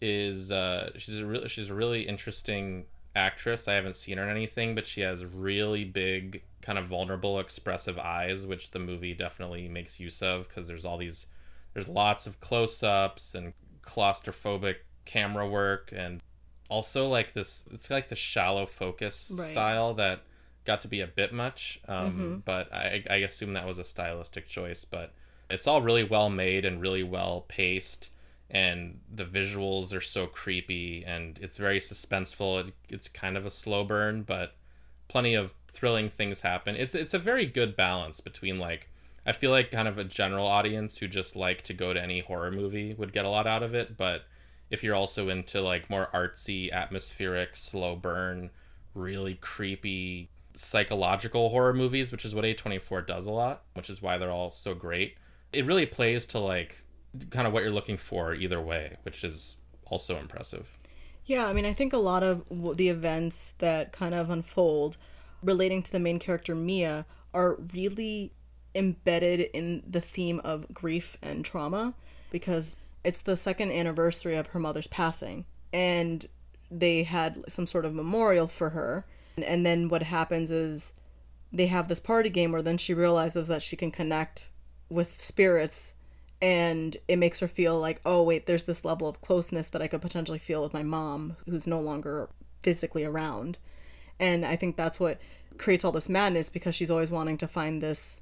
is 0.00 0.50
uh 0.50 0.90
she's 0.96 1.18
a 1.20 1.26
really 1.26 1.48
she's 1.48 1.68
a 1.68 1.74
really 1.74 2.02
interesting 2.08 2.84
actress 3.14 3.68
i 3.68 3.74
haven't 3.74 3.94
seen 3.96 4.16
her 4.16 4.24
in 4.24 4.30
anything 4.30 4.74
but 4.74 4.86
she 4.86 5.02
has 5.02 5.22
really 5.22 5.84
big 5.84 6.42
kind 6.62 6.78
of 6.78 6.86
vulnerable 6.86 7.38
expressive 7.38 7.98
eyes 7.98 8.46
which 8.46 8.70
the 8.70 8.78
movie 8.78 9.12
definitely 9.12 9.68
makes 9.68 10.00
use 10.00 10.22
of 10.22 10.48
because 10.48 10.66
there's 10.66 10.86
all 10.86 10.96
these 10.96 11.26
there's 11.74 11.88
lots 11.88 12.26
of 12.26 12.40
close-ups 12.40 13.34
and 13.34 13.52
claustrophobic 13.82 14.76
camera 15.04 15.46
work 15.46 15.92
and 15.94 16.22
also 16.72 17.08
like 17.08 17.32
this 17.34 17.68
it's 17.72 17.90
like 17.90 18.08
the 18.08 18.16
shallow 18.16 18.66
focus 18.66 19.32
Right. 19.36 19.48
style 19.48 19.94
that 19.94 20.20
got 20.64 20.80
to 20.82 20.88
be 20.88 21.00
a 21.00 21.06
bit 21.06 21.32
much 21.32 21.80
um, 21.88 22.12
Mhm. 22.12 22.44
but 22.44 22.72
I, 22.72 23.04
I 23.10 23.16
assume 23.16 23.52
that 23.54 23.66
was 23.66 23.78
a 23.78 23.84
stylistic 23.84 24.46
choice 24.48 24.84
but 24.84 25.12
it's 25.50 25.66
all 25.66 25.82
really 25.82 26.04
well 26.04 26.30
made 26.30 26.64
and 26.64 26.80
really 26.80 27.02
well 27.02 27.44
paced 27.48 28.08
and 28.48 29.00
the 29.14 29.24
visuals 29.24 29.94
are 29.96 30.00
so 30.00 30.26
creepy 30.26 31.04
and 31.04 31.38
it's 31.42 31.58
very 31.58 31.78
suspenseful 31.80 32.50
it, 32.68 32.74
it's 32.88 33.08
kind 33.08 33.36
of 33.36 33.44
a 33.46 33.50
slow 33.50 33.84
burn 33.84 34.22
but 34.22 34.54
plenty 35.08 35.34
of 35.34 35.52
thrilling 35.70 36.08
things 36.08 36.40
happen 36.42 36.74
it's 36.76 36.94
it's 36.94 37.14
a 37.14 37.18
very 37.18 37.44
good 37.46 37.76
balance 37.76 38.20
between 38.20 38.58
like 38.58 38.88
I 39.24 39.32
feel 39.32 39.50
like 39.52 39.70
kind 39.70 39.86
of 39.88 39.98
a 39.98 40.04
general 40.04 40.46
audience 40.46 40.98
who 40.98 41.06
just 41.06 41.36
like 41.36 41.62
to 41.64 41.74
go 41.74 41.92
to 41.92 42.02
any 42.02 42.20
horror 42.20 42.50
movie 42.50 42.92
would 42.94 43.12
get 43.12 43.24
a 43.24 43.28
lot 43.28 43.46
out 43.46 43.62
of 43.62 43.72
it, 43.72 43.96
but 43.96 44.24
if 44.72 44.82
you're 44.82 44.94
also 44.94 45.28
into 45.28 45.60
like 45.60 45.90
more 45.90 46.08
artsy, 46.14 46.72
atmospheric, 46.72 47.54
slow 47.54 47.94
burn, 47.94 48.50
really 48.94 49.34
creepy 49.34 50.30
psychological 50.54 51.50
horror 51.50 51.74
movies, 51.74 52.10
which 52.10 52.24
is 52.24 52.34
what 52.34 52.44
A24 52.44 53.06
does 53.06 53.26
a 53.26 53.30
lot, 53.30 53.64
which 53.74 53.90
is 53.90 54.00
why 54.00 54.16
they're 54.16 54.30
all 54.30 54.50
so 54.50 54.74
great. 54.74 55.16
It 55.52 55.66
really 55.66 55.84
plays 55.84 56.24
to 56.28 56.38
like 56.38 56.82
kind 57.28 57.46
of 57.46 57.52
what 57.52 57.62
you're 57.62 57.70
looking 57.70 57.98
for 57.98 58.34
either 58.34 58.60
way, 58.62 58.96
which 59.02 59.22
is 59.22 59.58
also 59.84 60.18
impressive. 60.18 60.78
Yeah, 61.26 61.46
I 61.46 61.52
mean, 61.52 61.66
I 61.66 61.74
think 61.74 61.92
a 61.92 61.98
lot 61.98 62.22
of 62.22 62.42
the 62.50 62.88
events 62.88 63.54
that 63.58 63.92
kind 63.92 64.14
of 64.14 64.30
unfold 64.30 64.96
relating 65.42 65.82
to 65.82 65.92
the 65.92 66.00
main 66.00 66.18
character 66.18 66.54
Mia 66.54 67.04
are 67.34 67.58
really 67.74 68.32
embedded 68.74 69.50
in 69.52 69.82
the 69.86 70.00
theme 70.00 70.40
of 70.42 70.72
grief 70.72 71.18
and 71.20 71.44
trauma 71.44 71.92
because 72.30 72.74
it's 73.04 73.22
the 73.22 73.36
second 73.36 73.72
anniversary 73.72 74.36
of 74.36 74.48
her 74.48 74.58
mother's 74.58 74.86
passing 74.86 75.44
and 75.72 76.26
they 76.70 77.02
had 77.02 77.42
some 77.48 77.66
sort 77.66 77.84
of 77.84 77.94
memorial 77.94 78.48
for 78.48 78.70
her. 78.70 79.04
And 79.42 79.64
then 79.64 79.88
what 79.88 80.02
happens 80.02 80.50
is 80.50 80.94
they 81.52 81.66
have 81.66 81.88
this 81.88 82.00
party 82.00 82.30
game 82.30 82.52
where 82.52 82.62
then 82.62 82.78
she 82.78 82.94
realizes 82.94 83.48
that 83.48 83.62
she 83.62 83.76
can 83.76 83.90
connect 83.90 84.50
with 84.88 85.20
spirits 85.20 85.94
and 86.40 86.96
it 87.08 87.16
makes 87.16 87.38
her 87.40 87.48
feel 87.48 87.78
like 87.78 88.00
oh 88.04 88.22
wait 88.22 88.46
there's 88.46 88.64
this 88.64 88.84
level 88.84 89.08
of 89.08 89.20
closeness 89.22 89.68
that 89.70 89.80
i 89.80 89.86
could 89.86 90.02
potentially 90.02 90.38
feel 90.38 90.62
with 90.62 90.74
my 90.74 90.82
mom 90.82 91.34
who's 91.48 91.66
no 91.66 91.80
longer 91.80 92.28
physically 92.60 93.04
around 93.04 93.58
and 94.20 94.44
i 94.44 94.54
think 94.54 94.76
that's 94.76 95.00
what 95.00 95.18
creates 95.56 95.84
all 95.84 95.92
this 95.92 96.08
madness 96.08 96.50
because 96.50 96.74
she's 96.74 96.90
always 96.90 97.10
wanting 97.10 97.38
to 97.38 97.48
find 97.48 97.80
this 97.80 98.20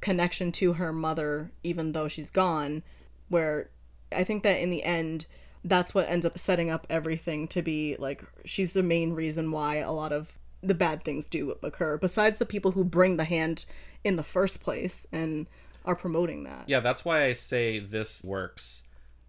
connection 0.00 0.50
to 0.50 0.72
her 0.72 0.92
mother 0.92 1.52
even 1.62 1.92
though 1.92 2.08
she's 2.08 2.30
gone 2.30 2.82
where 3.28 3.68
i 4.12 4.24
think 4.24 4.42
that 4.42 4.60
in 4.60 4.70
the 4.70 4.82
end 4.82 5.26
that's 5.64 5.94
what 5.94 6.08
ends 6.08 6.24
up 6.24 6.38
setting 6.38 6.70
up 6.70 6.86
everything 6.88 7.48
to 7.48 7.62
be 7.62 7.96
like 7.98 8.24
she's 8.44 8.72
the 8.72 8.82
main 8.82 9.12
reason 9.12 9.50
why 9.50 9.76
a 9.76 9.92
lot 9.92 10.12
of 10.12 10.38
the 10.62 10.74
bad 10.74 11.04
things 11.04 11.28
do 11.28 11.56
occur 11.62 11.96
besides 11.96 12.38
the 12.38 12.46
people 12.46 12.72
who 12.72 12.84
bring 12.84 13.16
the 13.16 13.24
hand 13.24 13.64
in 14.04 14.16
the 14.16 14.22
first 14.22 14.62
place 14.62 15.06
and 15.12 15.46
are 15.88 15.96
promoting 15.96 16.44
that. 16.44 16.64
Yeah, 16.68 16.80
that's 16.80 17.04
why 17.04 17.24
I 17.24 17.32
say 17.32 17.78
this 17.78 18.22
works 18.22 18.82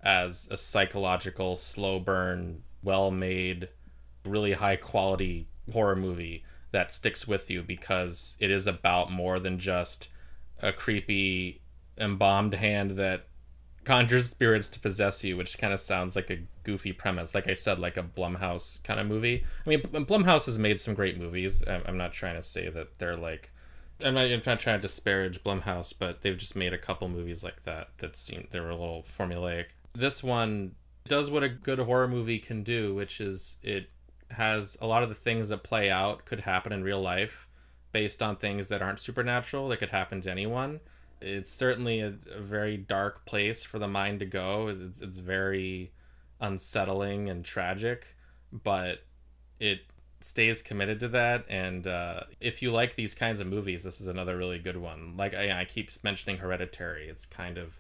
as 0.04 0.48
a 0.52 0.58
psychological, 0.58 1.56
slow 1.56 2.00
burn, 2.00 2.64
well 2.84 3.12
made, 3.12 3.70
really 4.26 4.52
high 4.52 4.76
quality 4.76 5.48
horror 5.72 5.96
movie 5.96 6.44
that 6.72 6.92
sticks 6.92 7.28
with 7.28 7.50
you 7.50 7.64
because 7.64 8.36
it 8.40 8.52
is 8.52 8.68
about 8.68 9.10
more 9.10 9.40
than 9.40 9.58
just 9.58 10.10
a 10.62 10.74
creepy 10.74 11.62
embalmed 11.98 12.56
hand 12.56 12.92
that 12.92 13.28
conjures 13.90 14.30
spirits 14.30 14.70
to 14.70 14.80
possess 14.80 15.24
you, 15.24 15.36
which 15.36 15.58
kind 15.58 15.74
of 15.74 15.80
sounds 15.80 16.16
like 16.16 16.30
a 16.30 16.38
goofy 16.64 16.94
premise. 16.94 17.34
Like 17.34 17.48
I 17.48 17.56
said, 17.56 17.80
like 17.80 17.98
a 17.98 18.04
Blumhouse 18.04 18.84
kind 18.84 19.00
of 19.00 19.08
movie. 19.08 19.44
I 19.66 19.70
mean, 19.70 19.82
Blumhouse 19.82 20.46
has 20.46 20.60
made 20.60 20.80
some 20.80 20.94
great 20.94 21.18
movies. 21.18 21.64
I'm 21.68 21.98
not 21.98 22.14
trying 22.14 22.36
to 22.36 22.44
say 22.44 22.70
that 22.70 23.00
they're 23.00 23.18
like 23.18 23.52
I'm 24.06 24.14
not, 24.14 24.28
I'm 24.28 24.44
not 24.46 24.60
trying 24.60 24.78
to 24.78 24.82
disparage 24.84 25.44
Blumhouse, 25.44 25.92
but 25.98 26.22
they've 26.22 26.38
just 26.38 26.56
made 26.56 26.72
a 26.72 26.78
couple 26.78 27.10
movies 27.10 27.44
like 27.44 27.64
that 27.64 27.90
that 27.98 28.16
seem 28.16 28.48
they 28.52 28.60
were 28.60 28.70
a 28.70 28.76
little 28.76 29.04
formulaic. 29.04 29.70
This 29.96 30.24
one 30.24 30.76
does 31.08 31.32
what 31.32 31.42
a 31.42 31.50
good 31.50 31.80
horror 31.80 32.08
movie 32.08 32.38
can 32.38 32.62
do, 32.62 32.94
which 32.94 33.20
is 33.20 33.58
it 33.64 33.90
has 34.30 34.78
a 34.80 34.86
lot 34.86 35.02
of 35.02 35.10
the 35.10 35.16
things 35.16 35.50
that 35.50 35.64
play 35.64 35.90
out 35.90 36.26
could 36.26 36.42
happen 36.42 36.72
in 36.72 36.84
real 36.84 37.02
life 37.02 37.48
based 37.92 38.22
on 38.22 38.36
things 38.36 38.68
that 38.68 38.84
aren't 38.84 39.00
supernatural 39.00 39.68
that 39.70 39.78
could 39.78 39.90
happen 39.90 40.22
to 40.22 40.30
anyone. 40.30 40.80
It's 41.22 41.52
certainly 41.52 42.00
a, 42.00 42.14
a 42.34 42.42
very 42.42 42.78
dark 42.78 43.26
place 43.26 43.64
for 43.64 43.80
the 43.80 43.88
mind 43.88 44.20
to 44.22 44.26
go. 44.26 44.68
It's, 44.70 45.02
it's 45.02 45.18
very 45.18 45.92
unsettling 46.40 47.30
and 47.30 47.44
tragic, 47.44 48.16
but 48.52 49.04
it 49.60 49.82
stays 50.22 50.62
committed 50.62 51.00
to 51.02 51.08
that. 51.10 51.46
And 51.50 51.86
uh, 51.88 52.22
if 52.40 52.62
you 52.62 52.72
like 52.72 52.96
these 52.96 53.14
kinds 53.16 53.40
of 53.40 53.48
movies 53.48 53.84
this 53.84 54.02
is 54.02 54.08
another 54.08 54.38
really 54.38 54.60
good 54.60 54.78
one. 54.78 55.16
Like 55.18 55.34
i, 55.34 55.62
I 55.62 55.66
keep 55.66 55.92
mentioning 56.04 56.38
hereditary. 56.38 57.08
It's 57.10 57.26
kind 57.26 57.58
of 57.58 57.80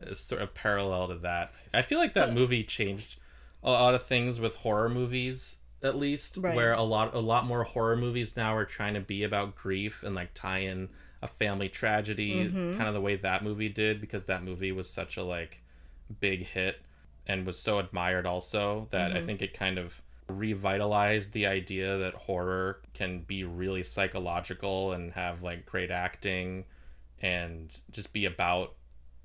a 0.00 0.14
sort 0.14 0.42
of 0.42 0.54
parallel 0.54 1.08
to 1.08 1.14
that. 1.16 1.52
I 1.72 1.82
feel 1.82 1.98
like 1.98 2.14
that 2.14 2.32
movie 2.34 2.64
changed 2.64 3.18
a 3.62 3.70
lot 3.70 3.94
of 3.94 4.02
things 4.02 4.40
with 4.40 4.56
horror 4.56 4.88
movies 4.88 5.58
at 5.82 5.96
least 5.96 6.36
Right. 6.38 6.56
where 6.56 6.72
a 6.72 6.82
lot 6.82 7.14
a 7.14 7.18
lot 7.18 7.44
more 7.46 7.62
horror 7.64 7.96
movies 7.96 8.36
now 8.36 8.54
are 8.56 8.64
trying 8.64 8.94
to 8.94 9.00
be 9.00 9.22
about 9.22 9.54
grief 9.54 10.02
and 10.02 10.14
like 10.14 10.32
tie 10.34 10.60
in 10.60 10.88
a 11.24 11.26
family 11.26 11.68
tragedy 11.68 12.44
Mhm. 12.44 12.76
kind 12.76 12.86
of 12.86 12.94
the 12.94 13.00
way 13.00 13.16
that 13.16 13.42
movie 13.42 13.68
did 13.70 14.00
because 14.00 14.26
that 14.26 14.44
movie 14.44 14.70
was 14.72 14.88
such 14.88 15.16
a 15.16 15.22
like 15.24 15.62
big 16.20 16.44
hit 16.44 16.82
and 17.26 17.46
was 17.46 17.58
so 17.58 17.78
admired 17.78 18.26
also 18.26 18.86
that 18.90 19.10
i 19.12 19.20
Mhm. 19.20 19.24
think 19.26 19.42
it 19.42 19.54
kind 19.54 19.78
of 19.78 20.00
revitalized 20.28 21.32
the 21.32 21.46
idea 21.46 21.96
that 21.96 22.14
horror 22.14 22.80
can 22.92 23.20
be 23.20 23.42
really 23.44 23.82
psychological 23.82 24.92
and 24.92 25.12
have 25.12 25.42
like 25.42 25.64
great 25.66 25.90
acting 25.90 26.64
and 27.22 27.78
just 27.90 28.12
be 28.12 28.24
about 28.26 28.74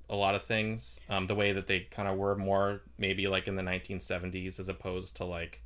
a 0.09 0.15
lot 0.15 0.35
of 0.35 0.43
things 0.43 0.99
um, 1.09 1.25
the 1.25 1.35
way 1.35 1.51
that 1.51 1.67
they 1.67 1.81
kind 1.81 2.07
of 2.07 2.17
were 2.17 2.35
more 2.35 2.81
maybe 2.97 3.27
like 3.27 3.47
in 3.47 3.55
the 3.55 3.61
1970s 3.63 4.59
as 4.59 4.69
opposed 4.69 5.15
to 5.17 5.25
like 5.25 5.61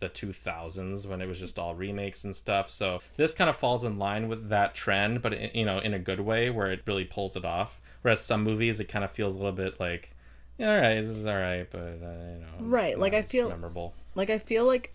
the 0.00 0.08
2000s 0.08 1.06
when 1.06 1.20
it 1.20 1.26
was 1.26 1.38
just 1.40 1.58
all 1.58 1.74
remakes 1.74 2.24
and 2.24 2.34
stuff. 2.36 2.70
So 2.70 3.00
this 3.16 3.34
kind 3.34 3.50
of 3.50 3.56
falls 3.56 3.84
in 3.84 3.98
line 3.98 4.28
with 4.28 4.48
that 4.48 4.74
trend 4.74 5.22
but 5.22 5.32
i- 5.34 5.50
you 5.54 5.64
know 5.64 5.78
in 5.78 5.94
a 5.94 5.98
good 5.98 6.20
way 6.20 6.50
where 6.50 6.70
it 6.70 6.82
really 6.86 7.04
pulls 7.04 7.36
it 7.36 7.44
off. 7.44 7.80
Whereas 8.02 8.20
some 8.20 8.44
movies 8.44 8.78
it 8.80 8.84
kind 8.88 9.04
of 9.04 9.10
feels 9.10 9.34
a 9.34 9.38
little 9.38 9.52
bit 9.52 9.78
like 9.80 10.14
yeah 10.58 10.74
all 10.74 10.80
right 10.80 11.00
this 11.00 11.10
is 11.10 11.26
all 11.26 11.36
right 11.36 11.66
but 11.70 11.78
uh, 11.78 12.32
you 12.32 12.40
know 12.40 12.48
Right, 12.60 12.98
like, 12.98 13.14
I 13.14 13.22
feel- 13.22 13.48
memorable. 13.48 13.94
Like 14.14 14.30
I 14.30 14.38
feel 14.38 14.64
like 14.66 14.94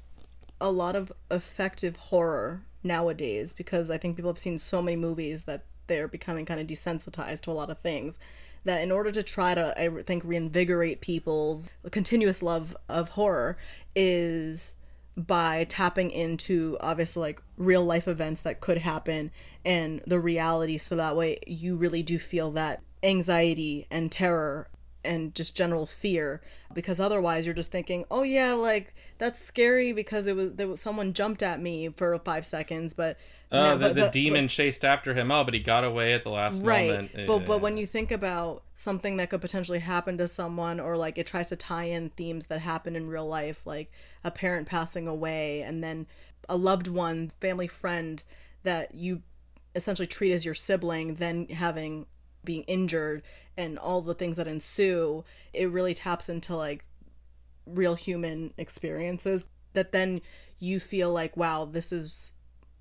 a 0.61 0.71
lot 0.71 0.95
of 0.95 1.11
effective 1.31 1.95
horror 1.97 2.63
nowadays 2.83 3.53
because 3.53 3.89
I 3.89 3.97
think 3.97 4.15
people 4.15 4.31
have 4.31 4.37
seen 4.39 4.57
so 4.57 4.81
many 4.81 4.97
movies 4.97 5.43
that 5.43 5.63
they're 5.87 6.07
becoming 6.07 6.45
kind 6.45 6.59
of 6.59 6.67
desensitized 6.67 7.41
to 7.41 7.51
a 7.51 7.53
lot 7.53 7.69
of 7.69 7.77
things 7.79 8.19
that 8.65 8.81
in 8.81 8.91
order 8.91 9.11
to 9.11 9.23
try 9.23 9.53
to 9.53 9.73
I 9.81 9.89
think 10.03 10.23
reinvigorate 10.25 11.01
people's 11.01 11.69
continuous 11.91 12.41
love 12.41 12.75
of 12.87 13.09
horror 13.09 13.57
is 13.95 14.75
by 15.15 15.63
tapping 15.65 16.09
into 16.11 16.75
obviously 16.81 17.21
like 17.21 17.41
real 17.57 17.83
life 17.85 18.07
events 18.07 18.41
that 18.41 18.59
could 18.61 18.79
happen 18.79 19.29
and 19.63 20.01
the 20.07 20.19
reality 20.19 20.77
so 20.77 20.95
that 20.95 21.15
way 21.15 21.37
you 21.45 21.75
really 21.75 22.01
do 22.01 22.17
feel 22.17 22.49
that 22.51 22.81
anxiety 23.03 23.85
and 23.91 24.11
terror 24.11 24.67
and 25.05 25.35
just 25.35 25.55
general 25.55 25.85
fear 25.85 26.41
because 26.73 26.99
otherwise 26.99 27.45
you're 27.45 27.53
just 27.53 27.71
thinking 27.71 28.05
oh 28.09 28.23
yeah 28.23 28.53
like 28.53 28.95
that's 29.19 29.39
scary 29.41 29.91
because 29.93 30.25
it 30.27 30.35
was 30.35 30.53
there 30.53 30.67
was 30.67 30.79
someone 30.81 31.13
jumped 31.13 31.43
at 31.43 31.61
me 31.61 31.89
for 31.89 32.17
five 32.19 32.45
seconds 32.45 32.93
but 32.93 33.17
Oh, 33.55 33.63
no, 33.63 33.77
the, 33.77 33.85
but- 33.89 33.95
the 33.95 34.01
but- 34.01 34.11
demon 34.13 34.47
chased 34.47 34.83
after 34.83 35.13
him. 35.13 35.31
Oh, 35.31 35.43
but 35.43 35.53
he 35.53 35.59
got 35.59 35.83
away 35.83 36.13
at 36.13 36.23
the 36.23 36.31
last 36.31 36.63
right 36.63 36.89
moment. 36.89 37.27
but 37.27 37.45
but 37.45 37.61
when 37.61 37.77
you 37.77 37.85
think 37.85 38.09
about 38.11 38.63
something 38.73 39.17
that 39.17 39.29
could 39.29 39.41
potentially 39.41 39.77
happen 39.77 40.17
to 40.17 40.27
someone 40.27 40.79
or 40.79 40.97
like 40.97 41.19
it 41.19 41.27
tries 41.27 41.49
to 41.49 41.55
tie 41.55 41.83
in 41.83 42.09
themes 42.09 42.47
that 42.47 42.61
happen 42.61 42.95
in 42.95 43.05
real 43.05 43.27
life 43.27 43.61
like 43.67 43.91
a 44.23 44.31
parent 44.31 44.67
passing 44.67 45.07
away 45.07 45.61
and 45.61 45.83
then 45.83 46.07
a 46.49 46.55
loved 46.55 46.87
one 46.87 47.31
family 47.39 47.67
friend 47.67 48.23
that 48.63 48.93
you 48.95 49.21
essentially 49.75 50.07
treat 50.07 50.31
as 50.31 50.45
your 50.45 50.53
sibling 50.53 51.15
then 51.15 51.47
having 51.47 52.05
being 52.43 52.63
injured 52.63 53.21
and 53.57 53.77
all 53.79 54.01
the 54.01 54.13
things 54.13 54.37
that 54.37 54.47
ensue 54.47 55.23
it 55.53 55.69
really 55.69 55.93
taps 55.93 56.27
into 56.29 56.55
like 56.55 56.85
real 57.65 57.95
human 57.95 58.53
experiences 58.57 59.45
that 59.73 59.91
then 59.91 60.21
you 60.59 60.79
feel 60.79 61.11
like 61.11 61.35
wow 61.37 61.65
this 61.65 61.91
is 61.91 62.33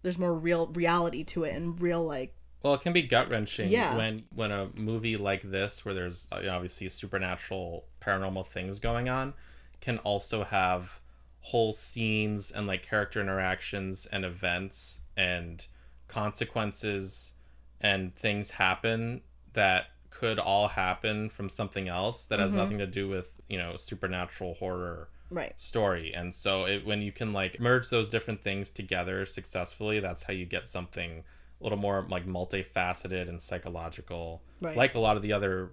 there's 0.02 0.18
more 0.18 0.34
real 0.34 0.66
reality 0.68 1.22
to 1.22 1.44
it 1.44 1.54
and 1.54 1.80
real 1.80 2.04
like 2.04 2.34
Well, 2.62 2.74
it 2.74 2.80
can 2.80 2.92
be 2.92 3.02
gut 3.02 3.30
wrenching 3.30 3.70
Yeah. 3.70 3.96
when 3.96 4.24
when 4.34 4.50
a 4.50 4.68
movie 4.74 5.16
like 5.16 5.42
this, 5.42 5.84
where 5.84 5.94
there's 5.94 6.26
uh, 6.32 6.42
obviously 6.50 6.88
supernatural, 6.88 7.84
paranormal 8.00 8.46
things 8.46 8.80
going 8.80 9.08
on, 9.08 9.34
can 9.80 9.98
also 9.98 10.42
have 10.44 11.00
whole 11.42 11.72
scenes 11.72 12.50
and 12.50 12.66
like 12.66 12.82
character 12.82 13.20
interactions 13.20 14.06
and 14.06 14.24
events 14.24 15.00
and 15.16 15.66
consequences 16.08 17.32
and 17.80 18.14
things 18.14 18.52
happen 18.52 19.20
that 19.54 19.86
could 20.10 20.38
all 20.38 20.68
happen 20.68 21.28
from 21.28 21.48
something 21.48 21.88
else 21.88 22.26
that 22.26 22.38
has 22.38 22.50
mm-hmm. 22.50 22.58
nothing 22.60 22.78
to 22.78 22.86
do 22.86 23.08
with 23.08 23.40
you 23.48 23.58
know 23.58 23.76
supernatural 23.76 24.54
horror 24.54 25.08
right 25.30 25.54
story 25.56 26.12
and 26.14 26.34
so 26.34 26.64
it, 26.64 26.86
when 26.86 27.02
you 27.02 27.10
can 27.10 27.32
like 27.32 27.58
merge 27.58 27.88
those 27.90 28.08
different 28.08 28.40
things 28.40 28.70
together 28.70 29.26
successfully 29.26 29.98
that's 29.98 30.24
how 30.24 30.32
you 30.32 30.44
get 30.44 30.68
something 30.68 31.24
a 31.60 31.62
little 31.62 31.78
more 31.78 32.06
like 32.08 32.26
multifaceted 32.26 33.28
and 33.28 33.40
psychological 33.40 34.42
Right. 34.60 34.76
like 34.76 34.94
a 34.94 35.00
lot 35.00 35.16
of 35.16 35.22
the 35.22 35.32
other 35.32 35.72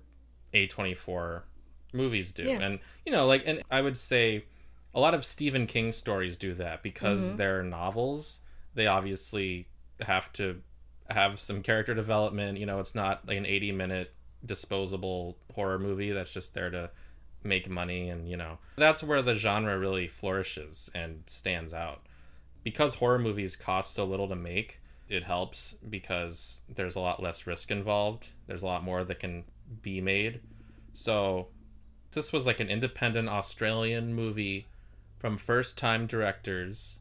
a24 0.54 1.44
movies 1.94 2.32
do 2.32 2.44
Yeah. 2.44 2.60
and 2.60 2.80
you 3.06 3.12
know 3.12 3.28
like 3.28 3.44
and 3.46 3.62
i 3.70 3.82
would 3.82 3.98
say 3.98 4.46
a 4.94 5.00
lot 5.00 5.14
of 5.14 5.24
stephen 5.26 5.68
king 5.68 5.92
stories 5.92 6.36
do 6.38 6.54
that 6.56 6.82
because 6.84 7.28
Mm-hmm. 7.30 7.38
they're 7.38 7.64
novels. 7.64 8.42
They 8.76 8.88
obviously 8.88 9.68
have 10.02 10.32
to 10.34 10.62
have 11.10 11.40
some 11.40 11.62
character 11.62 11.94
development. 11.94 12.58
You 12.58 12.66
know 12.66 12.80
it's 12.80 12.96
not 12.96 13.28
like 13.28 13.38
an 13.38 13.46
80 13.46 13.72
minute 13.74 14.14
disposable 14.46 15.38
horror 15.54 15.78
movie 15.80 16.12
that's 16.12 16.32
just 16.32 16.54
there 16.54 16.70
to 16.70 16.90
make 17.44 17.70
money 17.70 18.10
and 18.10 18.28
you 18.30 18.38
know. 18.38 18.58
That's 18.78 19.04
where 19.04 19.22
the 19.22 19.36
genre 19.36 19.78
really 19.78 20.08
flourishes 20.08 20.90
and 20.96 21.24
stands 21.28 21.74
out. 21.74 22.02
Because 22.64 22.96
horror 22.96 23.20
movies 23.20 23.56
cost 23.56 23.94
so 23.94 24.06
little 24.06 24.28
to 24.28 24.36
make 24.36 24.80
it 25.08 25.24
helps 25.24 25.76
because 25.90 26.62
there's 26.70 26.96
a 26.96 27.00
lot 27.00 27.22
less 27.24 27.48
risk 27.48 27.72
involved. 27.72 28.30
There's 28.48 28.62
a 28.62 28.66
lot 28.68 28.84
more 28.84 29.04
that 29.04 29.20
can 29.20 29.46
be 29.82 30.02
made. 30.02 30.42
So 30.94 31.48
this 32.12 32.32
was 32.34 32.46
like 32.46 32.60
an 32.60 32.70
independent 32.70 33.30
australian 33.30 34.14
movie 34.14 34.66
from 35.20 35.38
first 35.38 35.78
time 35.78 36.08
directors 36.08 37.00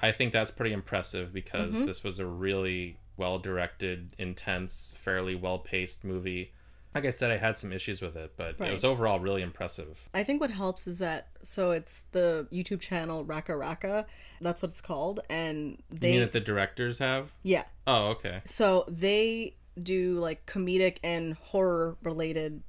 i 0.00 0.12
think 0.12 0.32
that's 0.32 0.50
pretty 0.50 0.72
impressive 0.72 1.32
because 1.32 1.72
mm-hmm. 1.74 1.86
this 1.86 2.04
was 2.04 2.18
a 2.18 2.26
really 2.26 2.96
well 3.16 3.38
directed 3.38 4.14
intense 4.18 4.94
fairly 4.96 5.34
well 5.34 5.58
paced 5.58 6.04
movie. 6.04 6.52
Like 6.94 7.04
i 7.04 7.10
said 7.10 7.30
i 7.30 7.36
had 7.36 7.56
some 7.56 7.72
issues 7.72 8.00
with 8.00 8.16
it 8.16 8.32
but 8.36 8.56
it 8.58 8.72
was 8.72 8.84
overall 8.84 9.20
really 9.20 9.42
impressive. 9.42 10.08
I 10.12 10.24
think 10.24 10.40
what 10.40 10.50
helps 10.50 10.88
is 10.88 10.98
that 10.98 11.28
so 11.42 11.70
it's 11.70 12.04
the 12.12 12.48
YouTube 12.50 12.80
channel 12.80 13.24
RackaRacka, 13.24 14.06
that's 14.40 14.62
what 14.62 14.70
it's 14.72 14.80
called, 14.80 15.20
and 15.28 15.82
you 15.92 15.98
they 15.98 16.12
mean 16.12 16.20
that 16.20 16.32
the 16.32 16.40
directors 16.40 16.98
have? 16.98 17.30
Yeah, 17.42 17.64
oh 17.86 18.08
okay. 18.08 18.40
So 18.44 18.86
they 18.88 19.54
do 19.80 20.18
like 20.18 20.46
comedic 20.46 20.96
and 21.04 21.34
horror 21.34 21.96
related 22.02 22.62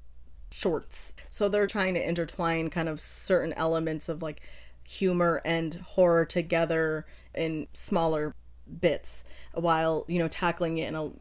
shorts. 0.51 1.13
So 1.29 1.49
they're 1.49 1.67
trying 1.67 1.93
to 1.95 2.07
intertwine 2.07 2.69
kind 2.69 2.89
of 2.89 3.01
certain 3.01 3.53
elements 3.53 4.09
of 4.09 4.21
like 4.21 4.41
humor 4.83 5.41
and 5.45 5.75
horror 5.75 6.25
together 6.25 7.05
in 7.33 7.67
smaller 7.73 8.35
bits, 8.79 9.23
while 9.53 10.05
you 10.07 10.19
know 10.19 10.27
tackling 10.27 10.77
it 10.77 10.87
in 10.87 10.95
a 10.95 11.11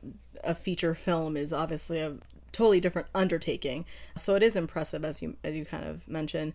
a 0.45 0.55
feature 0.55 0.95
film 0.95 1.37
is 1.37 1.53
obviously 1.53 2.01
a 2.01 2.17
totally 2.53 2.81
different 2.81 3.09
undertaking. 3.15 3.85
So 4.17 4.35
it 4.35 4.43
is 4.43 4.57
impressive 4.57 5.05
as 5.05 5.23
you 5.23 5.37
as 5.45 5.55
you 5.55 5.65
kind 5.65 5.85
of 5.85 6.07
mentioned. 6.09 6.55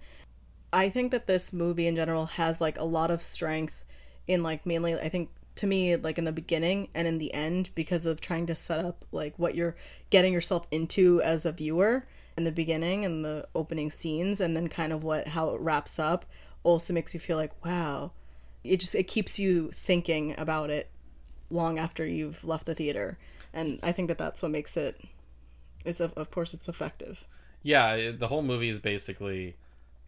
I 0.73 0.89
think 0.89 1.11
that 1.11 1.27
this 1.27 1.53
movie 1.53 1.87
in 1.87 1.95
general 1.95 2.25
has 2.25 2.59
like 2.59 2.77
a 2.77 2.83
lot 2.83 3.11
of 3.11 3.21
strength 3.21 3.85
in 4.27 4.43
like 4.43 4.65
mainly 4.65 4.95
I 4.95 5.09
think 5.09 5.29
to 5.55 5.67
me 5.67 5.95
like 5.95 6.17
in 6.17 6.25
the 6.25 6.31
beginning 6.31 6.89
and 6.93 7.07
in 7.07 7.17
the 7.17 7.33
end 7.33 7.69
because 7.75 8.05
of 8.05 8.19
trying 8.19 8.45
to 8.47 8.55
set 8.55 8.83
up 8.83 9.05
like 9.11 9.37
what 9.37 9.55
you're 9.55 9.75
getting 10.09 10.33
yourself 10.33 10.67
into 10.71 11.21
as 11.21 11.45
a 11.45 11.51
viewer 11.51 12.05
in 12.37 12.43
the 12.43 12.51
beginning 12.51 13.05
and 13.05 13.23
the 13.23 13.47
opening 13.55 13.89
scenes 13.89 14.41
and 14.41 14.55
then 14.55 14.67
kind 14.67 14.91
of 14.91 15.03
what 15.03 15.29
how 15.29 15.51
it 15.51 15.61
wraps 15.61 15.97
up 15.97 16.25
also 16.65 16.93
makes 16.93 17.13
you 17.13 17.19
feel 17.19 17.37
like 17.37 17.63
wow. 17.63 18.11
It 18.63 18.79
just 18.79 18.95
it 18.95 19.03
keeps 19.03 19.39
you 19.39 19.71
thinking 19.71 20.35
about 20.37 20.69
it 20.69 20.89
long 21.49 21.77
after 21.79 22.05
you've 22.05 22.43
left 22.43 22.65
the 22.65 22.75
theater. 22.75 23.17
And 23.53 23.79
I 23.83 23.91
think 23.91 24.09
that 24.09 24.17
that's 24.17 24.41
what 24.41 24.51
makes 24.51 24.75
it 24.75 24.99
it's 25.85 25.99
of 25.99 26.11
of 26.13 26.31
course 26.31 26.53
it's 26.53 26.67
effective. 26.67 27.25
Yeah 27.61 28.11
the 28.11 28.27
whole 28.27 28.41
movie 28.41 28.69
is 28.69 28.79
basically 28.79 29.55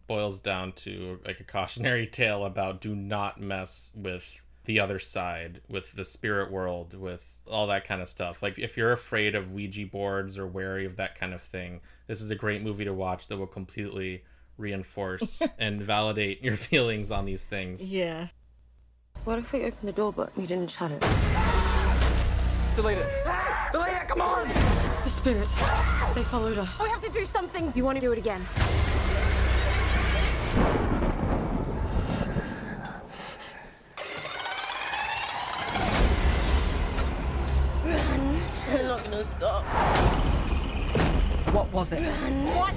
boils 0.06 0.40
down 0.40 0.72
to 0.72 1.20
like 1.24 1.40
a 1.40 1.44
cautionary 1.44 2.06
tale 2.20 2.44
about 2.44 2.80
do 2.80 2.94
not 2.94 3.40
mess 3.40 3.92
with 3.94 4.44
the 4.64 4.80
other 4.80 4.98
side 4.98 5.62
with 5.68 5.92
the 5.92 6.04
spirit 6.04 6.50
world 6.50 6.92
with 6.92 7.38
all 7.46 7.66
that 7.68 7.86
kind 7.86 8.02
of 8.02 8.08
stuff. 8.08 8.42
Like 8.42 8.58
if 8.58 8.76
you're 8.76 8.92
afraid 8.92 9.34
of 9.34 9.52
ouija 9.52 9.86
boards 9.86 10.36
or 10.36 10.46
wary 10.46 10.84
of 10.84 10.96
that 10.96 11.14
kind 11.14 11.32
of 11.32 11.40
thing 11.40 11.80
this 12.08 12.20
is 12.20 12.30
a 12.30 12.34
great 12.34 12.62
movie 12.62 12.84
to 12.84 12.92
watch 12.92 13.28
that 13.28 13.36
will 13.36 13.46
completely 13.46 14.24
reinforce 14.58 15.42
and 15.58 15.80
validate 15.80 16.42
your 16.42 16.56
feelings 16.56 17.10
on 17.10 17.24
these 17.24 17.44
things 17.46 17.90
yeah 17.90 18.28
What 19.24 19.38
if 19.38 19.52
we 19.52 19.64
open 19.64 19.86
the 19.86 19.92
door 19.92 20.12
but 20.12 20.36
we 20.36 20.46
didn't 20.46 20.70
shut 20.70 20.90
it? 20.90 21.00
Delete 22.76 22.98
it. 22.98 23.08
Delete 23.72 23.92
it, 23.92 24.06
come 24.06 24.20
on! 24.20 24.46
The 25.02 25.10
spirits. 25.10 25.52
They 26.14 26.22
followed 26.22 26.58
us. 26.58 26.80
We 26.80 26.88
have 26.90 27.00
to 27.02 27.10
do 27.10 27.24
something. 27.24 27.72
You 27.74 27.84
want 27.84 27.96
to 27.96 28.00
do 28.00 28.12
it 28.12 28.18
again? 28.18 28.46
I'm 37.84 38.86
not 38.86 39.02
gonna 39.02 39.24
stop. 39.24 39.64
What 41.52 41.72
was 41.72 41.92
it? 41.92 42.00
What? 42.00 42.74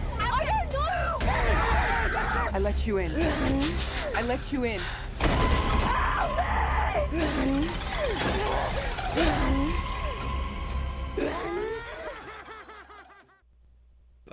I 2.53 2.59
don't 2.59 2.63
know! 2.63 2.67
I 2.67 2.69
let 2.73 2.87
you 2.87 2.97
in. 2.97 3.11
Mm-hmm. 3.11 4.17
I 4.17 4.21
let 4.23 4.51
you 4.51 4.63
in. 4.65 4.81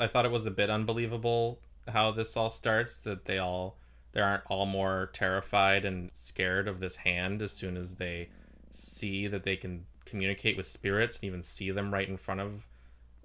I 0.01 0.07
thought 0.07 0.25
it 0.25 0.31
was 0.31 0.47
a 0.47 0.51
bit 0.51 0.71
unbelievable 0.71 1.61
how 1.87 2.11
this 2.11 2.37
all 2.37 2.51
starts 2.51 2.99
that 2.99 3.25
they 3.25 3.39
all 3.39 3.79
they 4.13 4.21
aren't 4.21 4.45
all 4.47 4.67
more 4.67 5.11
terrified 5.13 5.85
and 5.85 6.11
scared 6.13 6.67
of 6.67 6.81
this 6.81 6.97
hand 6.97 7.43
as 7.43 7.53
soon 7.53 7.77
as 7.77 7.97
they 7.97 8.31
see 8.71 9.27
that 9.27 9.45
they 9.45 9.57
can 9.57 9.87
communicate 10.05 10.57
with 10.57 10.67
spirits 10.67 11.17
and 11.17 11.25
even 11.25 11.43
see 11.43 11.71
them 11.71 11.93
right 11.93 12.09
in 12.09 12.17
front 12.17 12.41
of 12.41 12.67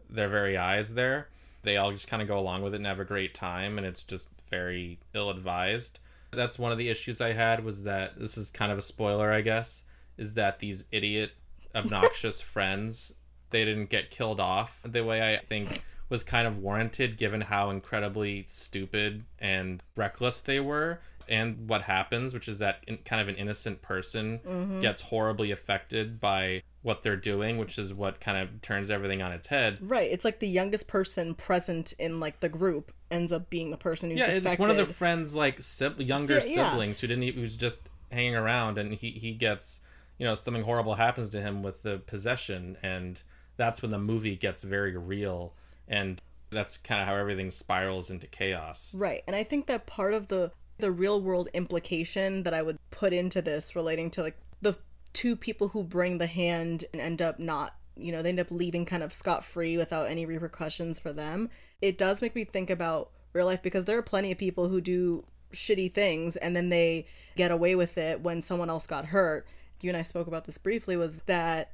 their 0.09 0.29
very 0.29 0.57
eyes 0.57 0.93
there. 0.93 1.29
They 1.63 1.77
all 1.77 1.91
just 1.91 2.07
kind 2.07 2.21
of 2.21 2.27
go 2.27 2.37
along 2.37 2.61
with 2.61 2.73
it 2.73 2.77
and 2.77 2.85
have 2.85 2.99
a 2.99 3.05
great 3.05 3.33
time 3.33 3.77
and 3.77 3.87
it's 3.87 4.03
just 4.03 4.29
very 4.53 4.99
ill 5.15 5.31
advised. 5.31 5.99
That's 6.31 6.59
one 6.59 6.71
of 6.71 6.77
the 6.77 6.89
issues 6.89 7.19
I 7.19 7.33
had 7.33 7.63
was 7.63 7.83
that 7.83 8.19
this 8.19 8.37
is 8.37 8.51
kind 8.51 8.71
of 8.71 8.77
a 8.77 8.83
spoiler, 8.83 9.31
I 9.31 9.41
guess, 9.41 9.83
is 10.17 10.35
that 10.35 10.59
these 10.59 10.83
idiot 10.91 11.31
obnoxious 11.75 12.39
friends 12.39 13.15
they 13.49 13.65
didn't 13.65 13.89
get 13.89 14.11
killed 14.11 14.39
off 14.39 14.79
the 14.83 15.03
way 15.03 15.33
I 15.33 15.37
think 15.37 15.83
was 16.09 16.23
kind 16.23 16.47
of 16.47 16.57
warranted 16.57 17.17
given 17.17 17.41
how 17.41 17.69
incredibly 17.69 18.45
stupid 18.47 19.25
and 19.39 19.81
reckless 19.95 20.41
they 20.41 20.59
were 20.59 20.99
and 21.29 21.69
what 21.69 21.83
happens 21.83 22.33
which 22.33 22.47
is 22.47 22.59
that 22.59 22.83
in, 22.87 22.97
kind 22.99 23.21
of 23.21 23.27
an 23.27 23.35
innocent 23.35 23.81
person 23.81 24.39
mm-hmm. 24.45 24.79
gets 24.81 25.01
horribly 25.01 25.51
affected 25.51 26.19
by 26.19 26.61
what 26.81 27.03
they're 27.03 27.15
doing 27.15 27.57
which 27.57 27.77
is 27.77 27.93
what 27.93 28.19
kind 28.19 28.37
of 28.37 28.61
turns 28.61 28.89
everything 28.89 29.21
on 29.21 29.31
its 29.31 29.47
head 29.47 29.77
Right. 29.81 30.09
It's 30.11 30.25
like 30.25 30.39
the 30.39 30.47
youngest 30.47 30.87
person 30.87 31.35
present 31.35 31.93
in 31.99 32.19
like 32.19 32.39
the 32.39 32.49
group 32.49 32.91
ends 33.11 33.31
up 33.31 33.49
being 33.49 33.69
the 33.69 33.77
person 33.77 34.09
who's 34.09 34.19
yeah 34.19 34.25
affected. 34.25 34.51
it's 34.51 34.59
one 34.59 34.69
of 34.69 34.77
the 34.77 34.85
friends 34.85 35.35
like 35.35 35.61
sib- 35.61 36.01
younger 36.01 36.41
yeah. 36.45 36.71
siblings 36.71 36.99
who 36.99 37.07
didn't 37.07 37.23
who's 37.35 37.55
just 37.55 37.89
hanging 38.11 38.35
around 38.35 38.77
and 38.77 38.93
he 38.93 39.11
he 39.11 39.33
gets 39.33 39.81
you 40.17 40.25
know 40.25 40.35
something 40.35 40.63
horrible 40.63 40.95
happens 40.95 41.29
to 41.29 41.41
him 41.41 41.63
with 41.63 41.83
the 41.83 41.99
possession 41.99 42.77
and 42.83 43.21
that's 43.57 43.81
when 43.81 43.91
the 43.91 43.99
movie 43.99 44.35
gets 44.35 44.63
very 44.63 44.95
real 44.97 45.53
and 45.87 46.21
that's 46.53 46.77
kind 46.77 47.01
of 47.01 47.07
how 47.07 47.15
everything 47.15 47.51
spirals 47.51 48.09
into 48.09 48.27
chaos. 48.27 48.93
Right. 48.95 49.23
And 49.27 49.35
I 49.35 49.43
think 49.43 49.67
that 49.67 49.85
part 49.85 50.13
of 50.13 50.27
the 50.27 50.51
the 50.79 50.91
real 50.91 51.21
world 51.21 51.49
implication 51.53 52.43
that 52.43 52.53
I 52.53 52.61
would 52.61 52.77
put 52.91 53.13
into 53.13 53.41
this 53.41 53.75
relating 53.75 54.09
to 54.11 54.21
like 54.21 54.37
the 54.61 54.77
two 55.13 55.35
people 55.35 55.69
who 55.69 55.83
bring 55.83 56.17
the 56.17 56.27
hand 56.27 56.85
and 56.91 57.01
end 57.01 57.21
up 57.21 57.39
not 57.39 57.75
you 57.95 58.11
know, 58.11 58.21
they 58.21 58.29
end 58.29 58.39
up 58.39 58.49
leaving 58.49 58.85
kind 58.85 59.03
of 59.03 59.13
scot 59.13 59.43
free 59.43 59.77
without 59.77 60.07
any 60.09 60.25
repercussions 60.25 60.97
for 60.97 61.13
them. 61.13 61.49
It 61.81 61.97
does 61.97 62.21
make 62.21 62.35
me 62.35 62.43
think 62.43 62.69
about 62.69 63.11
real 63.33 63.45
life 63.45 63.61
because 63.61 63.85
there 63.85 63.97
are 63.97 64.03
plenty 64.03 64.31
of 64.31 64.37
people 64.37 64.69
who 64.69 64.81
do 64.81 65.25
shitty 65.53 65.93
things 65.93 66.35
and 66.35 66.55
then 66.55 66.69
they 66.69 67.05
get 67.35 67.51
away 67.51 67.75
with 67.75 67.97
it 67.97 68.21
when 68.21 68.41
someone 68.41 68.69
else 68.69 68.87
got 68.87 69.05
hurt. 69.05 69.47
You 69.81 69.89
and 69.89 69.97
I 69.97 70.01
spoke 70.01 70.27
about 70.27 70.45
this 70.45 70.57
briefly 70.57 70.95
was 70.95 71.17
that 71.25 71.71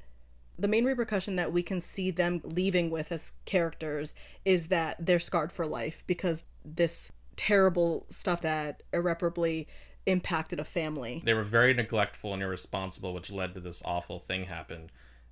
the 0.57 0.67
main 0.67 0.83
repercussion 0.83 1.37
that 1.37 1.53
we 1.53 1.63
can 1.63 1.79
see 1.79 2.11
them 2.11 2.41
leaving 2.43 2.89
with 2.89 3.11
as 3.11 3.33
characters 3.45 4.13
is 4.43 4.67
that 4.67 4.97
they're 4.99 5.19
scarred 5.19 5.51
for 5.51 5.65
life 5.65 6.03
because 6.05 6.45
this 6.65 7.11
terrible 7.39 8.05
stuff 8.09 8.41
that 8.41 8.83
irreparably 8.91 9.65
impacted 10.05 10.59
a 10.59 10.65
family. 10.65 11.21
They 11.23 11.33
were 11.33 11.43
very 11.43 11.73
neglectful 11.73 12.33
and 12.33 12.43
irresponsible, 12.43 13.13
which 13.13 13.31
led 13.31 13.53
to 13.53 13.61
this 13.61 13.81
awful 13.85 14.19
thing 14.19 14.43
happen. 14.43 14.89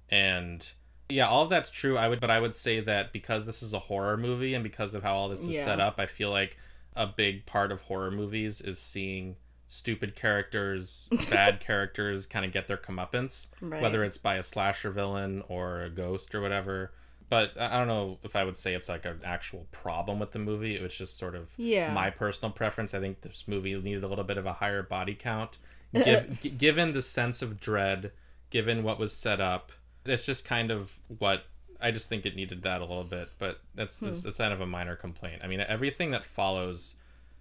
And 0.10 0.66
yeah, 1.10 1.28
all 1.28 1.44
of 1.44 1.50
that's 1.50 1.70
true. 1.70 1.98
I 1.98 2.08
would, 2.08 2.22
but 2.22 2.32
I 2.32 2.40
would 2.40 2.56
say 2.56 2.80
that 2.80 3.12
because 3.12 3.46
this 3.46 3.62
is 3.62 3.74
a 3.74 3.80
horror 3.80 4.16
movie 4.16 4.54
and 4.54 4.64
because 4.64 4.96
of 4.96 5.04
how 5.04 5.16
all 5.16 5.28
this 5.28 5.42
is 5.42 5.56
Yeah. 5.56 5.66
set 5.66 5.82
up, 5.82 5.96
I 6.00 6.06
feel 6.06 6.30
like 6.30 6.58
a 6.96 7.08
big 7.08 7.46
part 7.46 7.74
of 7.74 7.82
horror 7.82 8.10
movies 8.12 8.62
is 8.62 8.80
seeing 8.80 9.36
stupid 9.68 10.16
characters, 10.16 11.10
bad 11.30 11.60
characters, 11.60 12.26
kind 12.26 12.46
of 12.46 12.54
get 12.54 12.68
their 12.70 12.78
comeuppance, 12.78 13.48
Right. 13.60 13.82
whether 13.82 14.06
it's 14.06 14.18
by 14.18 14.36
a 14.36 14.44
slasher 14.44 14.92
villain 14.92 15.44
or 15.50 15.82
a 15.82 15.90
ghost 15.90 16.34
or 16.34 16.40
whatever. 16.40 16.94
But 17.30 17.60
I 17.60 17.78
don't 17.78 17.88
know 17.88 18.20
if 18.24 18.36
I 18.38 18.44
would 18.46 18.56
say 18.56 18.74
it's 18.74 18.88
like 18.88 19.06
an 19.06 19.20
actual 19.26 19.68
problem 19.72 20.18
with 20.20 20.32
the 20.32 20.40
movie. 20.40 20.76
It 20.76 20.82
was 20.82 20.96
just 20.96 21.18
sort 21.18 21.36
of 21.36 21.50
Yeah. 21.58 21.92
my 21.94 22.10
personal 22.10 22.52
preference. 22.52 22.94
I 22.94 23.00
think 23.02 23.22
this 23.22 23.44
movie 23.48 23.76
needed 23.82 24.04
a 24.04 24.08
little 24.08 24.24
bit 24.24 24.38
of 24.38 24.46
a 24.46 24.54
higher 24.54 24.82
body 24.82 25.14
count, 25.14 25.58
Give, 25.94 26.40
g- 26.40 26.50
given 26.50 26.94
the 26.94 27.02
sense 27.02 27.42
of 27.42 27.60
dread, 27.60 28.12
given 28.50 28.84
what 28.84 28.98
was 28.98 29.14
set 29.14 29.42
up. 29.42 29.72
It's 30.06 30.26
just 30.26 30.46
kind 30.46 30.72
of 30.72 31.00
what 31.18 31.44
I 31.82 31.92
just 31.92 32.08
think 32.08 32.26
it 32.26 32.36
needed 32.36 32.64
that 32.64 32.80
a 32.80 32.86
little 32.86 33.04
bit. 33.04 33.30
But 33.38 33.60
that's 33.76 34.00
hmm. 34.00 34.06
that's, 34.08 34.22
that's 34.22 34.38
kind 34.38 34.54
of 34.54 34.62
a 34.62 34.66
minor 34.66 34.96
complaint. 34.96 35.42
I 35.44 35.48
mean, 35.48 35.60
everything 35.60 36.12
that 36.12 36.24
follows, 36.24 36.96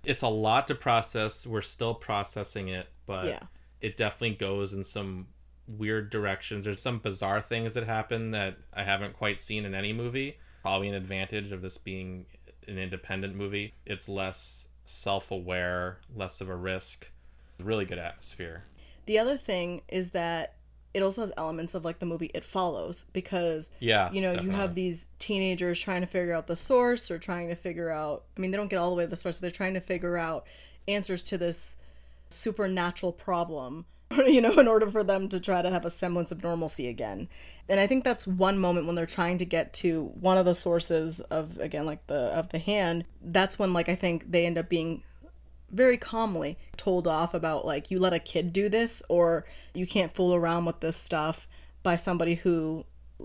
it's 0.05 0.23
a 0.23 0.29
lot 0.29 0.67
to 0.69 0.75
process. 0.75 1.47
We're 1.47 1.63
still 1.63 1.95
processing 1.95 2.67
it, 2.69 2.89
but 3.07 3.27
Yeah. 3.27 3.41
it 3.81 3.97
definitely 3.97 4.37
goes 4.37 4.73
in 4.73 4.83
some 4.83 5.29
weird 5.69 6.11
directions. 6.11 6.65
There's 6.65 6.81
some 6.81 6.99
bizarre 6.99 7.41
things 7.41 7.75
that 7.75 7.85
happen 7.85 8.31
that 8.33 8.57
I 8.75 8.83
haven't 8.85 9.15
quite 9.15 9.41
seen 9.41 9.65
in 9.65 9.75
any 9.75 9.93
movie. 9.93 10.39
Probably 10.63 10.89
an 10.89 10.95
advantage 10.95 11.53
of 11.53 11.63
this 11.63 11.79
being 11.79 12.27
an 12.67 12.79
independent 12.79 13.35
movie. 13.35 13.75
It's 13.85 14.09
less 14.09 14.69
self 14.85 15.31
aware, 15.31 15.99
less 16.15 16.41
of 16.41 16.49
a 16.49 16.57
risk. 16.57 17.11
Really 17.61 17.85
good 17.85 17.99
atmosphere. 17.99 18.65
The 19.07 19.19
other 19.19 19.37
thing 19.37 19.83
is 19.89 20.11
that 20.11 20.55
it 20.93 21.03
also 21.03 21.21
has 21.23 21.33
elements 21.37 21.75
of 21.75 21.85
like 21.85 21.99
the 21.99 22.07
movie 22.07 22.31
It 22.33 22.45
Follows 22.45 23.05
because 23.13 23.69
Yeah. 23.81 24.11
you 24.13 24.21
know 24.23 24.33
you 24.33 24.51
have 24.51 24.75
these 24.75 25.07
teenagers 25.19 25.79
trying 25.81 26.01
to 26.01 26.07
figure 26.07 26.33
out 26.33 26.47
the 26.47 26.57
source 26.57 27.11
or 27.11 27.19
trying 27.19 27.49
to 27.49 27.55
figure 27.55 27.91
out 27.91 28.25
I 28.37 28.41
mean 28.41 28.51
they 28.51 28.57
don't 28.57 28.69
get 28.69 28.79
all 28.79 28.91
the 28.91 28.97
way 28.97 29.05
to 29.05 29.11
the 29.11 29.17
source 29.17 29.37
but 29.37 29.43
they're 29.43 29.51
trying 29.51 29.75
to 29.75 29.81
figure 29.81 30.17
out 30.17 30.47
answers 30.89 31.23
to 31.25 31.37
this 31.39 31.77
supernatural 32.31 33.13
problem 33.13 33.85
you 34.27 34.41
know 34.41 34.53
in 34.53 34.69
order 34.69 34.89
for 34.91 35.03
them 35.03 35.29
to 35.29 35.41
try 35.41 35.63
to 35.63 35.71
have 35.71 35.85
a 35.85 35.91
semblance 35.91 36.31
of 36.31 36.43
normalcy 36.43 36.89
again 36.89 37.29
and 37.69 37.81
i 37.81 37.87
think 37.87 38.05
that's 38.05 38.27
one 38.27 38.59
moment 38.59 38.87
when 38.87 38.95
they're 38.95 39.07
trying 39.07 39.37
to 39.37 39.45
get 39.45 39.73
to 39.73 40.13
one 40.21 40.39
of 40.39 40.45
the 40.45 40.55
sources 40.55 41.21
of 41.23 41.59
again 41.59 41.85
like 41.85 42.07
the 42.07 42.15
of 42.15 42.51
the 42.51 42.59
hand 42.59 43.05
that's 43.21 43.59
when 43.59 43.73
like 43.73 43.89
i 43.89 43.95
think 43.95 44.31
they 44.31 44.47
end 44.47 44.57
up 44.57 44.69
being 44.69 45.03
very 45.71 45.97
calmly 45.97 46.57
told 46.77 47.09
off 47.09 47.35
about 47.35 47.67
like 47.67 47.91
you 47.91 47.99
let 47.99 48.13
a 48.13 48.19
kid 48.21 48.53
do 48.53 48.69
this 48.69 49.03
or 49.09 49.45
you 49.75 49.87
can't 49.87 50.15
fool 50.15 50.35
around 50.35 50.65
with 50.65 50.79
this 50.81 50.97
stuff 50.97 51.49
by 51.83 51.97
somebody 51.97 52.37
who 52.37 52.85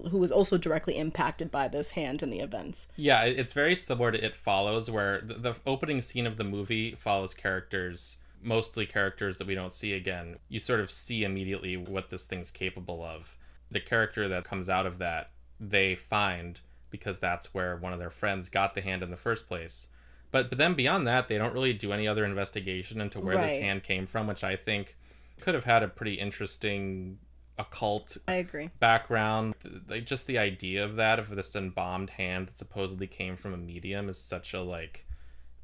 who 0.10 0.18
was 0.18 0.32
also 0.32 0.58
directly 0.58 0.98
impacted 0.98 1.52
by 1.52 1.68
this 1.68 1.92
hand 1.92 2.24
and 2.24 2.32
the 2.32 2.40
events. 2.40 2.88
Yeah, 2.96 3.24
it's 3.24 3.54
very 3.54 3.76
similar 3.76 4.12
to 4.12 4.24
It 4.24 4.36
Follows, 4.36 4.90
where 4.90 5.22
the, 5.22 5.34
the 5.34 5.56
opening 5.66 6.02
scene 6.02 6.26
of 6.26 6.38
the 6.38 6.44
movie 6.44 6.96
follows 6.96 7.34
characters, 7.34 8.18
mostly 8.42 8.86
characters 8.86 9.38
that 9.38 9.48
we 9.48 9.56
don't 9.56 9.74
see 9.74 9.94
again. 9.94 10.38
You 10.50 10.60
sort 10.60 10.80
of 10.80 10.92
see 10.92 11.24
immediately 11.24 11.78
what 11.78 12.10
this 12.10 12.26
thing's 12.26 12.52
capable 12.52 13.04
of. 13.04 13.38
The 13.70 13.80
character 13.80 14.28
that 14.28 14.44
comes 14.44 14.70
out 14.70 14.86
of 14.86 14.98
that, 14.98 15.32
they 15.60 15.96
find 15.96 16.60
because 16.90 17.20
that's 17.20 17.54
where 17.54 17.78
one 17.78 17.94
of 17.94 18.00
their 18.00 18.10
friends 18.10 18.50
got 18.50 18.76
the 18.76 18.82
hand 18.82 19.02
in 19.02 19.12
the 19.12 19.18
first 19.18 19.48
place. 19.48 19.88
But 20.32 20.50
but 20.50 20.58
then 20.58 20.74
beyond 20.74 21.08
that, 21.08 21.28
they 21.28 21.38
don't 21.38 21.54
really 21.54 21.74
do 21.74 21.92
any 21.92 22.08
other 22.08 22.26
investigation 22.26 23.02
into 23.02 23.20
where 23.20 23.38
this 23.38 23.58
hand 23.58 23.84
came 23.84 24.08
from, 24.08 24.28
which 24.28 24.44
I 24.44 24.56
think 24.56 24.98
could 25.40 25.56
have 25.56 25.66
had 25.66 25.84
a 25.84 25.88
pretty 25.88 26.14
interesting 26.16 27.18
occult 27.58 28.18
I 28.28 28.36
agree. 28.36 28.70
background 28.80 29.54
like 29.88 30.06
just 30.06 30.26
the 30.26 30.38
idea 30.38 30.84
of 30.84 30.96
that 30.96 31.20
of 31.20 31.36
this 31.36 31.56
embalmed 31.56 32.12
hand 32.12 32.48
that 32.48 32.58
supposedly 32.58 33.08
came 33.08 33.36
from 33.36 33.54
a 33.54 33.58
medium 33.58 34.10
is 34.10 34.18
such 34.18 34.54
a 34.54 34.62
like 34.62 35.06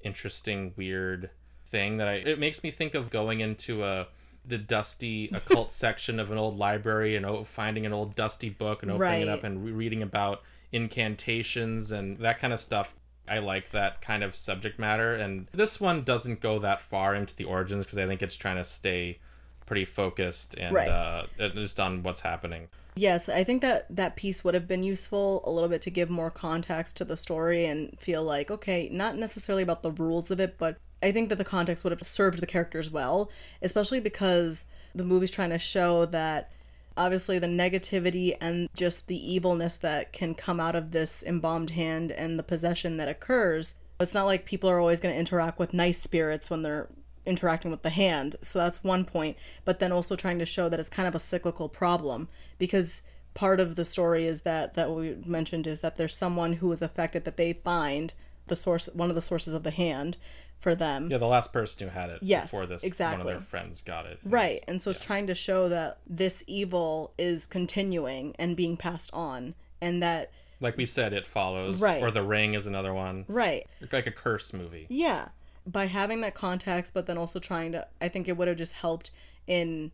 interesting 0.02 0.74
weird 0.76 1.30
thing 1.70 1.98
that 1.98 2.08
i 2.08 2.14
it 2.14 2.40
makes 2.40 2.64
me 2.64 2.72
think 2.72 2.94
of 2.94 3.10
going 3.10 3.40
into 3.40 3.84
a 3.84 4.08
the 4.46 4.58
dusty 4.58 5.30
occult 5.34 5.72
section 5.86 6.20
of 6.20 6.32
an 6.32 6.38
old 6.38 6.58
library 6.58 7.16
and 7.16 7.48
finding 7.48 7.86
an 7.86 7.94
old 7.94 8.16
dusty 8.16 8.50
book 8.50 8.82
and 8.82 8.92
opening 8.92 9.22
it 9.22 9.30
up 9.30 9.44
and 9.44 9.66
re- 9.66 9.72
reading 9.72 10.02
about 10.02 10.42
incantations 10.72 11.92
and 11.92 12.18
that 12.20 12.40
kind 12.40 12.54
of 12.54 12.60
stuff 12.60 12.96
I 13.28 13.40
like 13.40 13.72
that 13.72 14.02
kind 14.02 14.24
of 14.24 14.36
subject 14.36 14.80
matter, 14.80 15.14
and 15.14 15.48
this 15.52 15.82
one 15.82 16.04
doesn't 16.04 16.40
go 16.40 16.60
that 16.60 16.80
far 16.80 17.14
into 17.14 17.36
the 17.36 17.44
origins 17.44 17.86
because 17.86 17.98
I 17.98 18.08
think 18.08 18.22
it's 18.22 18.38
trying 18.38 18.56
to 18.56 18.64
stay 18.64 19.20
pretty 19.66 19.84
focused 19.84 20.56
and 20.58 20.74
Right. 20.74 20.88
uh, 20.88 21.26
just 21.38 21.80
on 21.80 22.04
what's 22.04 22.22
happening. 22.22 22.70
Yes, 22.96 23.28
I 23.30 23.44
think 23.44 23.62
that 23.62 23.86
that 23.96 24.16
piece 24.16 24.44
would 24.44 24.54
have 24.54 24.68
been 24.68 24.82
useful 24.82 25.44
a 25.46 25.52
little 25.52 25.70
bit 25.70 25.82
to 25.84 25.92
give 25.92 26.10
more 26.10 26.32
context 26.32 26.98
to 26.98 27.06
the 27.06 27.18
story 27.18 27.66
and 27.66 28.00
feel 28.00 28.24
like, 28.24 28.50
okay, 28.50 28.90
not 28.92 29.18
necessarily 29.18 29.62
about 29.62 29.84
the 29.84 29.92
rules 29.92 30.32
of 30.32 30.40
it, 30.40 30.58
but 30.58 30.78
I 31.02 31.12
think 31.12 31.30
that 31.30 31.38
the 31.38 31.44
context 31.44 31.84
would 31.84 31.92
have 31.92 32.04
served 32.04 32.40
the 32.40 32.48
characters 32.48 32.92
well, 32.92 33.30
especially 33.62 34.00
because 34.00 34.66
the 34.96 35.04
movie's 35.04 35.32
trying 35.32 35.52
to 35.52 35.60
show 35.60 36.06
that 36.08 36.52
obviously 36.96 37.38
the 37.38 37.48
negativity 37.48 38.36
and 38.42 38.68
just 38.76 39.08
the 39.08 39.34
evilness 39.34 39.78
that 39.78 40.12
can 40.12 40.34
come 40.34 40.60
out 40.60 40.76
of 40.76 40.92
this 40.92 41.24
embalmed 41.24 41.72
hand 41.72 42.12
and 42.12 42.40
the 42.40 42.44
possession 42.44 42.98
that 42.98 43.08
occurs. 43.08 43.80
It's 44.00 44.14
not 44.14 44.26
like 44.26 44.46
people 44.46 44.70
are 44.70 44.80
always 44.80 45.00
going 45.00 45.14
to 45.14 45.20
interact 45.20 45.60
with 45.60 45.74
nice 45.74 46.00
spirits 46.00 46.50
when 46.50 46.64
they're 46.64 46.88
interacting 47.26 47.70
with 47.70 47.84
the 47.84 47.92
hand. 47.92 48.36
So 48.42 48.58
that's 48.58 48.84
one 48.84 49.06
point. 49.06 49.38
But 49.66 49.80
then 49.80 49.92
also 49.92 50.16
trying 50.16 50.40
to 50.40 50.46
show 50.46 50.70
that 50.70 50.80
it's 50.80 50.90
kind 50.90 51.08
of 51.08 51.14
a 51.16 51.20
cyclical 51.20 51.70
problem 51.70 52.30
because 52.58 53.02
part 53.34 53.60
of 53.60 53.76
the 53.76 53.86
story 53.86 54.26
is 54.26 54.42
that 54.42 54.74
that 54.74 54.90
we 54.90 55.16
mentioned 55.26 55.68
is 55.68 55.82
that 55.82 55.98
there's 55.98 56.16
someone 56.16 56.54
who 56.54 56.72
is 56.72 56.82
affected 56.82 57.24
that 57.26 57.38
they 57.38 57.54
find 57.54 58.14
the 58.48 58.56
source 58.56 58.90
one 58.94 59.10
of 59.10 59.16
the 59.16 59.22
sources 59.22 59.54
of 59.54 59.62
the 59.62 59.70
hand 59.70 60.18
for 60.60 60.74
them. 60.76 61.10
Yeah, 61.12 61.18
the 61.18 61.28
last 61.28 61.54
person 61.54 61.88
who 61.88 61.94
had 61.94 62.10
it 62.10 62.20
Yes, 62.22 62.50
before 62.52 62.66
this 62.66 62.84
exactly. 62.84 63.20
one 63.24 63.28
of 63.28 63.40
their 63.42 63.48
friends 63.48 63.82
got 63.82 64.06
it. 64.06 64.20
Right. 64.24 64.64
And 64.68 64.82
so 64.82 64.90
it's 64.92 65.04
trying 65.06 65.28
to 65.28 65.36
show 65.36 65.70
that 65.70 66.00
this 66.08 66.44
evil 66.48 67.14
is 67.18 67.46
continuing 67.46 68.36
and 68.40 68.56
being 68.56 68.76
passed 68.78 69.12
on 69.14 69.54
and 69.82 70.02
that 70.02 70.32
Like 70.60 70.76
we 70.76 70.86
said, 70.88 71.14
it 71.14 71.28
follows. 71.28 71.80
Right. 71.82 72.02
Or 72.02 72.10
the 72.10 72.24
ring 72.24 72.56
is 72.56 72.66
another 72.66 72.94
one. 72.94 73.26
right. 73.28 73.68
Like 73.92 74.08
a 74.08 74.12
curse 74.12 74.52
movie. 74.54 74.88
Yeah. 74.90 75.30
By 75.68 75.86
having 75.86 76.22
that 76.22 76.34
context, 76.34 76.94
but 76.94 77.06
then 77.06 77.18
also 77.18 77.40
trying 77.40 77.74
to, 77.74 77.86
I 78.02 78.08
think 78.08 78.28
it 78.28 78.36
would 78.38 78.48
have 78.48 78.58
just 78.58 78.74
helped 78.74 79.12
in 79.46 79.92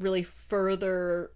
really 0.00 0.22
further 0.22 1.30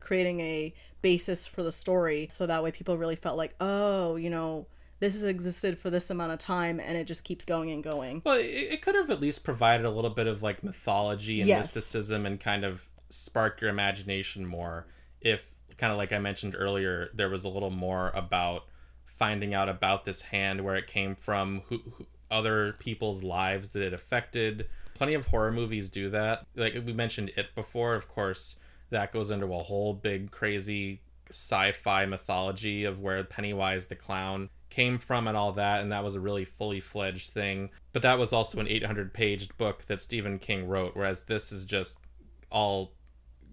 creating 0.00 0.40
a 0.40 0.72
basis 1.02 1.46
for 1.46 1.62
the 1.62 1.72
story. 1.72 2.28
So 2.30 2.46
that 2.46 2.62
way 2.62 2.70
people 2.70 2.96
really 2.96 3.16
felt 3.16 3.36
like, 3.36 3.54
oh, 3.60 4.16
you 4.16 4.30
know, 4.30 4.66
this 5.00 5.14
has 5.14 5.22
existed 5.22 5.78
for 5.78 5.90
this 5.90 6.10
amount 6.10 6.32
of 6.32 6.38
time 6.38 6.80
and 6.80 6.96
it 6.96 7.06
just 7.06 7.24
keeps 7.24 7.44
going 7.44 7.70
and 7.70 7.82
going. 7.84 8.22
Well, 8.24 8.36
it, 8.36 8.44
it 8.46 8.82
could 8.82 8.94
have 8.94 9.10
at 9.10 9.20
least 9.20 9.44
provided 9.44 9.86
a 9.86 9.90
little 9.90 10.10
bit 10.10 10.26
of 10.26 10.42
like 10.42 10.62
mythology 10.64 11.40
and 11.40 11.48
Yes. 11.48 11.74
mysticism 11.74 12.26
and 12.26 12.40
kind 12.40 12.64
of 12.64 12.88
spark 13.10 13.60
your 13.60 13.70
imagination 13.70 14.44
more 14.44 14.86
if 15.20 15.54
kind 15.76 15.92
of 15.92 15.96
like 15.96 16.12
I 16.12 16.18
mentioned 16.18 16.54
earlier, 16.58 17.08
there 17.14 17.30
was 17.30 17.44
a 17.44 17.48
little 17.48 17.70
more 17.70 18.10
about 18.14 18.64
finding 19.04 19.54
out 19.54 19.68
about 19.68 20.04
this 20.04 20.22
hand, 20.22 20.62
where 20.64 20.76
it 20.76 20.86
came 20.86 21.14
from, 21.14 21.62
who, 21.68 21.80
who 21.96 22.06
other 22.30 22.74
people's 22.78 23.22
lives 23.22 23.70
that 23.70 23.82
it 23.82 23.92
affected. 23.92 24.68
Plenty 24.94 25.14
of 25.14 25.28
horror 25.28 25.52
movies 25.52 25.88
do 25.88 26.10
that. 26.10 26.46
Like 26.54 26.74
we 26.74 26.92
mentioned 26.92 27.30
it 27.36 27.54
before, 27.54 27.94
of 27.94 28.08
course, 28.08 28.58
that 28.90 29.12
goes 29.12 29.30
into 29.30 29.46
a 29.54 29.62
whole 29.62 29.94
big 29.94 30.30
crazy 30.30 31.00
sci-fi 31.30 32.06
mythology 32.06 32.84
of 32.84 33.00
where 33.00 33.22
Pennywise 33.24 33.86
the 33.86 33.94
clown 33.94 34.50
came 34.70 34.98
from 34.98 35.26
and 35.26 35.36
all 35.36 35.52
that 35.52 35.80
and 35.80 35.90
that 35.90 36.04
was 36.04 36.14
a 36.14 36.20
really 36.20 36.44
fully 36.44 36.80
fledged 36.80 37.30
thing 37.32 37.70
but 37.92 38.02
that 38.02 38.18
was 38.18 38.32
also 38.32 38.60
an 38.60 38.68
800 38.68 39.12
page 39.14 39.48
book 39.56 39.86
that 39.86 40.00
Stephen 40.00 40.38
King 40.38 40.68
wrote 40.68 40.92
whereas 40.94 41.24
this 41.24 41.50
is 41.50 41.66
just 41.66 41.98
all 42.50 42.92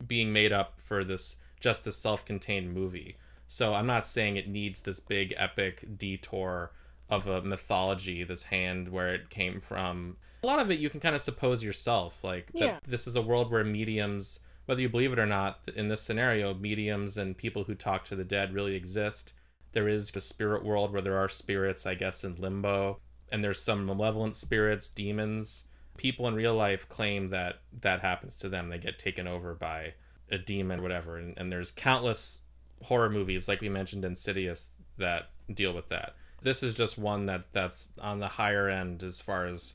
being 0.05 0.33
made 0.33 0.51
up 0.51 0.79
for 0.79 1.03
this 1.03 1.37
just 1.59 1.85
this 1.85 1.97
self-contained 1.97 2.73
movie 2.73 3.17
so 3.47 3.73
I'm 3.73 3.87
not 3.87 4.05
saying 4.05 4.35
it 4.37 4.49
needs 4.49 4.81
this 4.81 4.99
big 4.99 5.33
epic 5.37 5.97
detour 5.97 6.71
of 7.09 7.27
a 7.27 7.41
mythology, 7.41 8.23
this 8.23 8.43
hand, 8.43 8.89
where 8.89 9.13
it 9.13 9.29
came 9.29 9.61
from. 9.61 10.17
A 10.43 10.47
lot 10.47 10.59
of 10.59 10.71
it 10.71 10.79
you 10.79 10.89
can 10.89 10.99
kind 10.99 11.15
of 11.15 11.21
suppose 11.21 11.63
yourself. 11.63 12.23
Like, 12.23 12.51
that 12.53 12.59
Yeah. 12.59 12.79
this 12.87 13.07
is 13.07 13.15
a 13.15 13.21
world 13.21 13.51
where 13.51 13.63
mediums, 13.63 14.39
whether 14.65 14.81
you 14.81 14.89
believe 14.89 15.13
it 15.13 15.19
or 15.19 15.25
not, 15.25 15.59
in 15.75 15.87
this 15.87 16.01
scenario, 16.01 16.53
mediums 16.53 17.17
and 17.17 17.37
people 17.37 17.65
who 17.65 17.75
talk 17.75 18.05
to 18.05 18.15
the 18.15 18.23
dead 18.23 18.53
really 18.53 18.75
exist. 18.75 19.33
There 19.75 19.89
is 19.89 20.11
the 20.11 20.21
spirit 20.21 20.63
world 20.63 20.93
where 20.93 21.01
there 21.01 21.17
are 21.17 21.27
spirits, 21.27 21.85
I 21.85 21.95
guess, 21.95 22.23
in 22.23 22.31
limbo, 22.37 23.01
and 23.29 23.43
there's 23.43 23.61
some 23.61 23.85
malevolent 23.85 24.33
spirits, 24.33 24.89
demons. 24.89 25.65
People 25.97 26.29
in 26.29 26.35
real 26.35 26.55
life 26.55 26.87
claim 26.87 27.29
that 27.31 27.57
that 27.81 27.99
happens 27.99 28.37
to 28.37 28.47
them. 28.47 28.69
They 28.69 28.77
get 28.77 28.97
taken 28.97 29.27
over 29.27 29.53
by 29.53 29.95
a 30.31 30.37
demon, 30.37 30.81
whatever. 30.81 31.17
And, 31.17 31.37
and 31.37 31.51
there's 31.51 31.71
countless 31.71 32.43
horror 32.83 33.09
movies, 33.09 33.49
like 33.49 33.59
we 33.59 33.67
mentioned, 33.67 34.05
Insidious, 34.05 34.71
that 34.97 35.29
deal 35.53 35.73
with 35.73 35.89
that. 35.89 36.15
This 36.41 36.63
is 36.63 36.73
just 36.73 36.97
one 36.97 37.25
that 37.25 37.51
that's 37.51 37.91
on 37.99 38.19
the 38.19 38.29
higher 38.29 38.69
end 38.69 39.03
as 39.03 39.19
far 39.19 39.45
as 39.45 39.73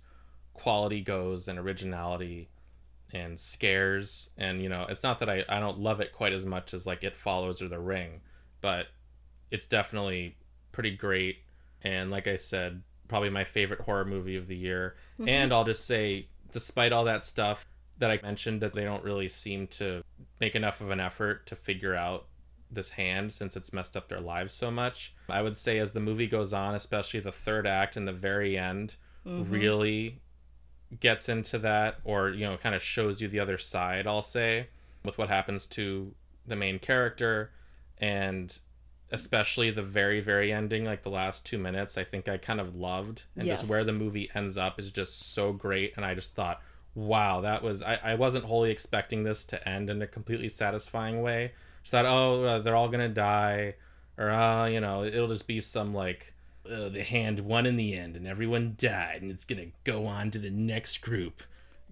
quality 0.54 1.02
goes 1.02 1.46
and 1.46 1.58
originality 1.58 2.48
and 3.12 3.38
scares. 3.38 4.30
And 4.38 4.62
you 4.62 4.70
know, 4.70 4.86
it's 4.88 5.02
not 5.02 5.18
that 5.18 5.28
I 5.28 5.44
I 5.46 5.60
don't 5.60 5.78
love 5.78 6.00
it 6.00 6.14
quite 6.14 6.32
as 6.32 6.46
much 6.46 6.72
as 6.72 6.86
like 6.86 7.04
It 7.04 7.18
Follows 7.18 7.60
or 7.60 7.68
The 7.68 7.78
Ring, 7.78 8.22
but 8.62 8.86
it's 9.50 9.66
definitely 9.66 10.36
pretty 10.72 10.90
great. 10.96 11.38
And 11.82 12.10
like 12.10 12.26
I 12.26 12.36
said, 12.36 12.82
probably 13.08 13.30
my 13.30 13.44
favorite 13.44 13.80
horror 13.82 14.04
movie 14.04 14.36
of 14.36 14.46
the 14.46 14.56
year. 14.56 14.96
Mm-hmm. 15.14 15.28
And 15.28 15.52
I'll 15.52 15.64
just 15.64 15.84
say, 15.84 16.28
despite 16.52 16.92
all 16.92 17.04
that 17.04 17.24
stuff 17.24 17.66
that 17.98 18.10
I 18.10 18.20
mentioned, 18.22 18.60
that 18.60 18.74
they 18.74 18.84
don't 18.84 19.04
really 19.04 19.28
seem 19.28 19.66
to 19.68 20.02
make 20.40 20.54
enough 20.54 20.80
of 20.80 20.90
an 20.90 21.00
effort 21.00 21.46
to 21.46 21.56
figure 21.56 21.94
out 21.94 22.26
this 22.70 22.90
hand 22.90 23.32
since 23.32 23.56
it's 23.56 23.72
messed 23.72 23.96
up 23.96 24.08
their 24.08 24.20
lives 24.20 24.54
so 24.54 24.70
much. 24.70 25.14
I 25.28 25.42
would 25.42 25.56
say 25.56 25.78
as 25.78 25.92
the 25.92 26.00
movie 26.00 26.28
goes 26.28 26.52
on, 26.52 26.74
especially 26.74 27.20
the 27.20 27.32
third 27.32 27.66
act 27.66 27.96
and 27.96 28.06
the 28.06 28.12
very 28.12 28.56
end, 28.56 28.94
mm-hmm. 29.26 29.52
really 29.52 30.20
gets 30.98 31.28
into 31.28 31.58
that 31.58 31.98
or 32.04 32.30
you 32.30 32.44
know 32.44 32.56
kind 32.56 32.74
of 32.74 32.82
shows 32.82 33.20
you 33.20 33.28
the 33.28 33.38
other 33.38 33.58
side 33.58 34.06
i'll 34.08 34.22
say 34.22 34.66
with 35.04 35.16
what 35.18 35.28
happens 35.28 35.66
to 35.66 36.12
the 36.46 36.56
main 36.56 36.78
character 36.80 37.52
and 37.98 38.58
especially 39.12 39.70
the 39.70 39.82
very 39.82 40.20
very 40.20 40.52
ending 40.52 40.84
like 40.84 41.02
the 41.02 41.10
last 41.10 41.44
two 41.44 41.58
minutes 41.58 41.98
i 41.98 42.04
think 42.04 42.28
i 42.28 42.36
kind 42.36 42.60
of 42.60 42.76
loved. 42.76 43.24
And 43.36 43.44
Yes. 43.46 43.60
just 43.60 43.70
where 43.70 43.84
the 43.84 43.92
movie 43.92 44.30
ends 44.34 44.56
up 44.56 44.78
is 44.78 44.92
just 44.92 45.32
so 45.34 45.52
great. 45.52 45.92
And 45.96 46.04
i 46.04 46.14
just 46.14 46.34
thought 46.34 46.62
wow 46.94 47.40
that 47.40 47.62
was 47.62 47.82
i, 47.82 47.98
I 48.02 48.14
wasn't 48.14 48.44
wholly 48.46 48.70
expecting 48.70 49.22
this 49.22 49.44
to 49.46 49.68
end 49.68 49.90
in 49.90 50.02
a 50.02 50.06
completely 50.06 50.48
satisfying 50.48 51.22
way. 51.22 51.52
Just 51.82 51.92
thought 51.92 52.04
oh 52.06 52.44
uh, 52.44 52.58
they're 52.60 52.76
all 52.76 52.88
gonna 52.88 53.08
die. 53.08 53.74
Or 54.18 54.30
uh, 54.30 54.66
you 54.66 54.80
know 54.80 55.02
it'll 55.04 55.28
just 55.28 55.46
be 55.46 55.60
some 55.60 55.94
like 55.94 56.34
uh, 56.70 56.88
the 56.90 57.02
hand 57.02 57.40
won 57.40 57.64
in 57.66 57.76
the 57.76 57.96
end 57.96 58.16
and 58.16 58.26
everyone 58.26 58.74
died 58.78 59.22
and 59.22 59.30
it's 59.30 59.44
gonna 59.46 59.66
go 59.84 60.06
on 60.06 60.30
to 60.30 60.38
the 60.38 60.50
next 60.50 60.98
group 61.00 61.42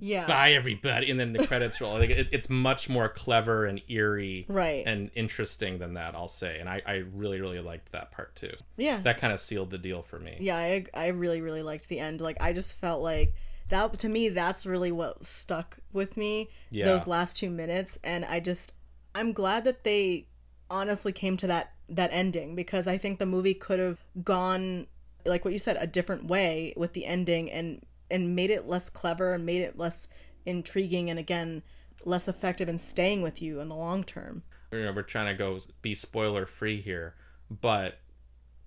Yeah. 0.00 0.26
bye 0.26 0.52
everybody 0.52 1.10
and 1.10 1.18
then 1.18 1.32
the 1.32 1.46
credits 1.46 1.80
roll 1.80 1.94
like 1.98 2.10
it, 2.10 2.28
it's 2.32 2.48
much 2.48 2.88
more 2.88 3.08
clever 3.08 3.64
and 3.66 3.80
eerie 3.88 4.46
Right. 4.48 4.84
and 4.86 5.10
interesting 5.14 5.78
than 5.78 5.94
that 5.94 6.14
i'll 6.14 6.28
say 6.28 6.58
and 6.60 6.68
i, 6.68 6.80
I 6.86 6.94
really 7.14 7.40
really 7.40 7.60
liked 7.60 7.92
that 7.92 8.10
part 8.10 8.34
too 8.36 8.52
yeah. 8.76 9.00
that 9.02 9.18
kind 9.18 9.32
of 9.32 9.40
sealed 9.40 9.70
the 9.70 9.78
deal 9.78 10.02
for 10.02 10.18
me 10.18 10.36
yeah, 10.40 10.56
I 10.56 10.84
I 10.94 11.06
really 11.08 11.40
really 11.40 11.62
liked 11.62 11.88
the 11.88 11.98
end. 11.98 12.20
Like 12.20 12.36
I 12.40 12.52
just 12.52 12.78
felt 12.78 13.02
like 13.02 13.34
that 13.70 13.98
to 13.98 14.08
me 14.08 14.28
that's 14.28 14.64
really 14.66 14.92
what 14.92 15.24
stuck 15.26 15.78
with 15.92 16.16
me 16.16 16.48
Yeah. 16.70 16.84
those 16.86 17.06
last 17.06 17.36
2 17.36 17.50
minutes 17.50 17.98
and 18.04 18.24
I 18.24 18.40
just 18.40 18.74
I'm 19.14 19.32
glad 19.32 19.64
that 19.64 19.84
they 19.84 20.26
honestly 20.70 21.12
came 21.12 21.36
to 21.38 21.46
that 21.48 21.72
that 21.88 22.10
ending 22.12 22.54
because 22.54 22.86
I 22.86 22.98
think 22.98 23.18
the 23.18 23.26
movie 23.26 23.54
could 23.54 23.78
have 23.80 23.98
gone 24.22 24.86
like 25.26 25.44
what 25.44 25.52
you 25.52 25.58
said 25.58 25.76
a 25.80 25.86
different 25.86 26.28
way 26.28 26.72
with 26.76 26.92
the 26.92 27.04
ending 27.04 27.50
and 27.50 27.82
and 28.10 28.34
made 28.34 28.50
it 28.50 28.66
less 28.68 28.88
clever 28.88 29.34
and 29.34 29.44
made 29.44 29.62
it 29.62 29.78
less 29.78 30.08
intriguing 30.46 31.10
and 31.10 31.18
again 31.18 31.62
less 32.04 32.28
effective 32.28 32.68
in 32.68 32.78
staying 32.78 33.22
with 33.22 33.42
you 33.42 33.60
in 33.60 33.68
the 33.68 33.74
long 33.74 34.04
term. 34.04 34.42
you 34.72 34.84
know 34.84 34.92
we're 34.92 35.02
trying 35.02 35.26
to 35.26 35.34
go 35.34 35.58
be 35.82 35.94
spoiler 35.94 36.46
free 36.46 36.80
here 36.80 37.14
but 37.50 37.98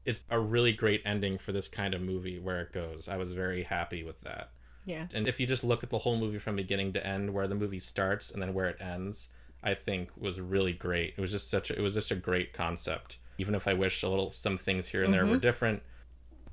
it's 0.05 0.25
a 0.29 0.39
really 0.39 0.73
great 0.73 1.01
ending 1.05 1.37
for 1.37 1.51
this 1.51 1.67
kind 1.67 1.93
of 1.93 2.01
movie 2.01 2.39
where 2.39 2.61
it 2.61 2.71
goes. 2.71 3.07
I 3.07 3.17
was 3.17 3.31
very 3.33 3.63
happy 3.63 4.03
with 4.03 4.21
that. 4.21 4.49
Yeah. 4.83 5.05
and 5.13 5.27
if 5.27 5.39
you 5.39 5.45
just 5.45 5.63
look 5.63 5.83
at 5.83 5.91
the 5.91 5.99
whole 5.99 6.17
movie 6.17 6.39
from 6.39 6.55
beginning 6.55 6.93
to 6.93 7.05
end 7.05 7.35
where 7.35 7.45
the 7.45 7.53
movie 7.53 7.77
starts 7.77 8.31
and 8.31 8.41
then 8.41 8.55
where 8.55 8.67
it 8.67 8.81
ends 8.81 9.29
i 9.61 9.75
think 9.75 10.09
was 10.17 10.41
really 10.41 10.73
great. 10.73 11.13
It 11.15 11.21
was 11.21 11.31
just 11.31 11.51
such 11.51 11.69
a, 11.69 11.77
it 11.77 11.81
was 11.81 11.93
just 11.93 12.09
a 12.09 12.15
great 12.15 12.51
concept. 12.51 13.19
Even 13.37 13.53
if 13.53 13.67
i 13.67 13.73
wish 13.73 14.01
a 14.01 14.09
little 14.09 14.31
some 14.31 14.57
things 14.57 14.87
here 14.87 15.03
and 15.03 15.13
there 15.13 15.23
were 15.23 15.33
mm-hmm. 15.33 15.39
different. 15.39 15.83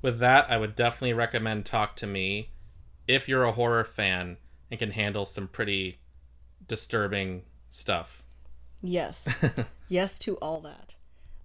With 0.03 0.19
that 0.19 0.49
i 0.49 0.57
would 0.57 0.75
definitely 0.75 1.13
recommend 1.13 1.65
talk 1.65 1.95
to 1.97 2.07
me 2.07 2.51
if 3.09 3.27
you're 3.27 3.43
a 3.43 3.51
horror 3.51 3.83
fan 3.83 4.37
and 4.71 4.79
can 4.79 4.91
handle 4.91 5.25
some 5.25 5.47
pretty 5.47 5.99
disturbing 6.67 7.43
stuff 7.69 8.23
Yes. 8.81 9.27
yes 9.87 10.19
to 10.19 10.35
all 10.35 10.61
that. 10.61 10.95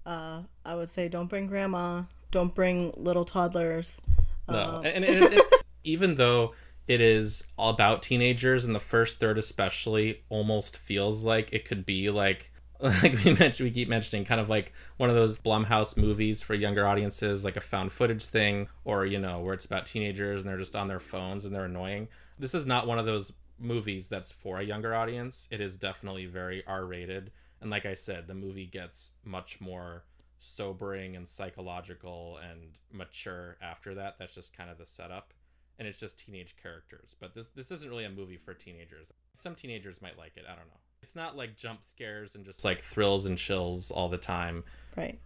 Uh, 0.07 0.42
I 0.64 0.74
would 0.74 0.90
say 0.90 1.09
don't 1.09 1.29
bring 1.29 1.46
grandma, 1.46 2.03
don't 2.31 2.55
bring 2.55 2.92
little 2.96 3.24
toddlers. 3.24 4.00
No, 4.48 4.83
and, 4.85 5.05
and 5.05 5.35
it, 5.35 5.64
even 5.85 6.16
though 6.16 6.55
it 6.87 7.00
is 7.00 7.48
all 7.57 7.70
about 7.70 8.03
teenagers, 8.03 8.64
and 8.64 8.74
the 8.74 8.81
first 8.81 9.18
third 9.18 9.38
especially 9.38 10.22
almost 10.29 10.77
feels 10.77 11.24
like 11.24 11.53
it 11.53 11.64
could 11.64 11.87
be 11.87 12.11
like 12.11 12.53
like 13.03 13.25
we 13.25 13.33
mentioned, 13.33 13.66
we 13.66 13.70
keep 13.70 13.88
mentioning, 13.88 14.27
kind 14.27 14.42
of 14.42 14.51
like 14.51 14.75
one 14.99 15.09
of 15.09 15.16
those 15.16 15.38
Blumhouse 15.38 15.97
movies 15.97 16.42
for 16.42 16.53
younger 16.55 16.87
audiences, 16.87 17.42
like 17.42 17.57
a 17.57 17.61
found 17.62 17.92
footage 17.92 18.27
thing, 18.27 18.68
or 18.85 19.07
you 19.07 19.18
know, 19.18 19.40
where 19.40 19.55
it's 19.55 19.64
about 19.64 19.87
teenagers 19.87 20.42
and 20.42 20.51
they're 20.51 20.59
just 20.59 20.77
on 20.77 20.87
their 20.87 21.01
phones 21.01 21.47
and 21.47 21.55
they're 21.55 21.64
annoying. 21.64 22.09
This 22.38 22.55
is 22.55 22.66
not 22.66 22.87
one 22.87 22.99
of 22.99 23.07
those 23.07 23.33
movies 23.59 24.09
that's 24.09 24.33
for 24.33 24.59
a 24.59 24.64
younger 24.64 24.94
audience. 24.94 25.49
It 25.51 25.62
is 25.62 25.79
definitely 25.79 26.27
very 26.27 26.62
R 26.66 26.85
rated, 26.85 27.31
and 27.59 27.70
like 27.70 27.87
I 27.87 27.94
said, 27.94 28.27
the 28.27 28.35
movie 28.35 28.66
gets 28.66 29.12
much 29.25 29.62
more 29.62 30.05
sobering 30.38 31.16
and 31.16 31.27
psychological 31.27 32.38
and 32.51 32.79
mature 32.92 33.57
after 33.62 33.94
that. 33.94 34.16
That's 34.18 34.35
just 34.35 34.55
kind 34.55 34.68
of 34.68 34.77
the 34.77 34.85
setup. 34.85 35.33
And 35.79 35.88
it's 35.88 35.99
just 35.99 36.18
teenage 36.18 36.55
characters. 36.62 37.16
But 37.18 37.35
this 37.35 37.49
this 37.49 37.70
isn't 37.70 37.88
really 37.88 38.05
a 38.05 38.11
movie 38.11 38.37
for 38.37 38.53
teenagers. 38.53 39.11
Some 39.35 39.55
teenagers 39.55 40.03
might 40.03 40.18
like 40.18 40.37
it. 40.37 40.44
I 40.44 40.55
don't 40.55 40.68
know. 40.68 40.81
It's 41.05 41.14
not 41.14 41.37
like 41.37 41.55
jump 41.55 41.85
scares 41.85 42.35
and 42.35 42.47
just 42.47 42.64
like 42.64 42.81
thrills 42.81 43.27
and 43.27 43.37
chills 43.37 43.90
all 43.90 44.09
the 44.09 44.17
time. 44.17 44.64
Right. 44.97 45.19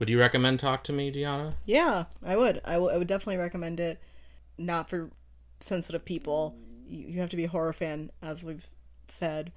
Would 0.00 0.10
you 0.10 0.18
recommend 0.18 0.58
Talk 0.58 0.82
to 0.84 0.92
Me, 0.92 1.12
Deanna? 1.12 1.54
Yeah, 1.64 2.06
I 2.26 2.36
would. 2.36 2.60
I 2.64 2.78
would- 2.78 2.98
would 2.98 3.06
definitely 3.06 3.36
recommend 3.36 3.78
it. 3.78 4.00
Not 4.58 4.90
for 4.90 5.12
sensitive 5.60 6.04
people. 6.04 6.56
You, 6.84 7.06
you 7.10 7.20
have 7.20 7.30
to 7.30 7.36
be 7.36 7.44
a 7.44 7.48
horror 7.48 7.72
fan, 7.72 8.10
as 8.20 8.42
we've 8.42 8.66
said. 9.06 9.52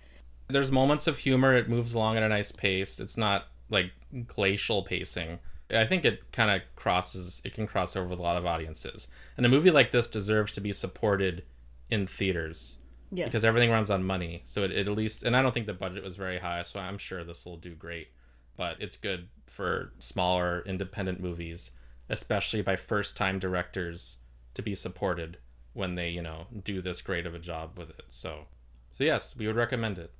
There's 0.48 0.72
moments 0.72 1.08
of 1.08 1.18
humor. 1.18 1.56
It 1.56 1.68
moves 1.68 1.96
along 1.96 2.18
at 2.18 2.24
a 2.24 2.30
nice 2.30 2.52
pace. 2.52 3.00
It's 3.00 3.18
not 3.18 3.48
like 3.68 3.94
glacial 4.28 4.84
pacing. 4.84 5.40
I 5.72 5.86
think 5.88 6.06
it 6.06 6.32
kind 6.32 6.52
of 6.52 6.62
crosses. 6.76 7.42
It 7.44 7.56
can 7.56 7.66
cross 7.66 7.96
over 7.96 8.08
with 8.10 8.20
a 8.20 8.22
lot 8.24 8.38
of 8.38 8.46
audiences. 8.46 9.08
And 9.38 9.44
a 9.44 9.50
movie 9.50 9.72
like 9.72 9.90
this 9.92 10.08
deserves 10.08 10.52
to 10.54 10.62
be 10.62 10.72
supported 10.72 11.46
in 11.90 12.06
theaters. 12.06 12.76
Yes. 13.14 13.28
because 13.28 13.46
everything 13.46 13.72
runs 13.72 13.90
on 13.90 14.04
money. 14.04 14.42
So 14.46 14.64
it, 14.64 14.72
it 14.72 14.88
at 14.88 14.94
least, 14.94 15.24
and 15.24 15.36
I 15.36 15.42
don't 15.42 15.54
think 15.54 15.68
the 15.68 15.74
budget 15.74 16.04
was 16.04 16.16
very 16.16 16.40
high, 16.40 16.64
so 16.64 16.80
I'm 16.80 16.98
sure 16.98 17.24
this 17.24 17.46
will 17.46 17.58
do 17.58 17.76
great. 17.76 18.10
But 18.56 18.78
it's 18.80 18.96
good 18.96 19.30
for 19.48 19.94
smaller 20.00 20.64
independent 20.66 21.20
movies, 21.20 21.72
especially 22.10 22.62
by 22.62 22.76
first 22.76 23.16
time 23.18 23.40
directors, 23.40 24.18
to 24.54 24.62
be 24.62 24.76
supported 24.76 25.38
when 25.74 25.96
they, 25.96 26.10
you 26.10 26.22
know, 26.22 26.48
do 26.64 26.82
this 26.82 27.02
great 27.02 27.26
of 27.26 27.34
a 27.34 27.40
job 27.40 27.78
with 27.78 27.90
it. 27.90 28.06
So, 28.10 28.46
so 28.92 29.04
yes, 29.04 29.36
we 29.36 29.48
would 29.48 29.56
recommend 29.56 29.98
it. 29.98 30.12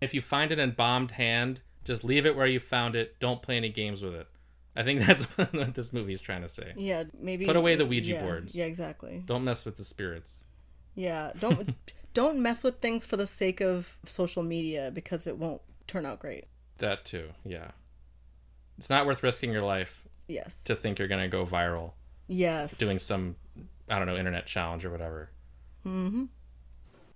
If 0.00 0.14
you 0.14 0.20
find 0.20 0.52
an 0.52 0.60
embalmed 0.60 1.12
hand, 1.12 1.60
just 1.84 2.04
leave 2.04 2.24
it 2.26 2.36
where 2.36 2.46
you 2.46 2.60
found 2.60 2.94
it. 2.94 3.18
Don't 3.18 3.42
play 3.42 3.56
any 3.56 3.68
games 3.70 4.02
with 4.02 4.14
it. 4.14 4.26
I 4.76 4.82
think 4.84 5.00
that's 5.06 5.24
what 5.24 5.74
this 5.74 5.92
movie 5.92 6.12
is 6.12 6.20
trying 6.20 6.42
to 6.42 6.48
say. 6.48 6.72
yeah, 6.76 7.04
maybe 7.18 7.46
Put 7.46 7.56
away 7.56 7.74
the 7.74 7.84
Ouija 7.86 8.12
yeah, 8.12 8.22
boards. 8.24 8.54
Yeah, 8.54 8.66
exactly. 8.66 9.22
Don't 9.26 9.44
mess 9.44 9.64
with 9.64 9.76
the 9.76 9.84
spirits. 9.84 10.44
Yeah, 10.94 11.32
don't 11.38 11.74
don't 12.14 12.38
mess 12.40 12.62
with 12.64 12.80
things 12.80 13.06
for 13.06 13.16
the 13.16 13.26
sake 13.26 13.60
of 13.60 13.96
social 14.04 14.42
media 14.42 14.90
because 14.92 15.26
it 15.26 15.36
won't 15.38 15.62
turn 15.86 16.06
out 16.06 16.20
great. 16.20 16.44
That 16.78 17.04
too, 17.04 17.30
yeah. 17.44 17.72
It's 18.78 18.90
not 18.90 19.06
worth 19.06 19.22
risking 19.24 19.50
your 19.50 19.62
life 19.62 20.04
Yes. 20.28 20.60
to 20.64 20.76
think 20.76 20.98
you're 20.98 21.08
gonna 21.08 21.26
go 21.28 21.44
viral 21.44 21.92
Yes. 22.28 22.76
doing 22.76 22.98
some, 23.00 23.34
I 23.88 23.98
don't 23.98 24.06
know, 24.06 24.16
internet 24.16 24.46
challenge 24.46 24.84
or 24.84 24.90
whatever. 24.90 25.30
Mm-hmm. 25.86 26.26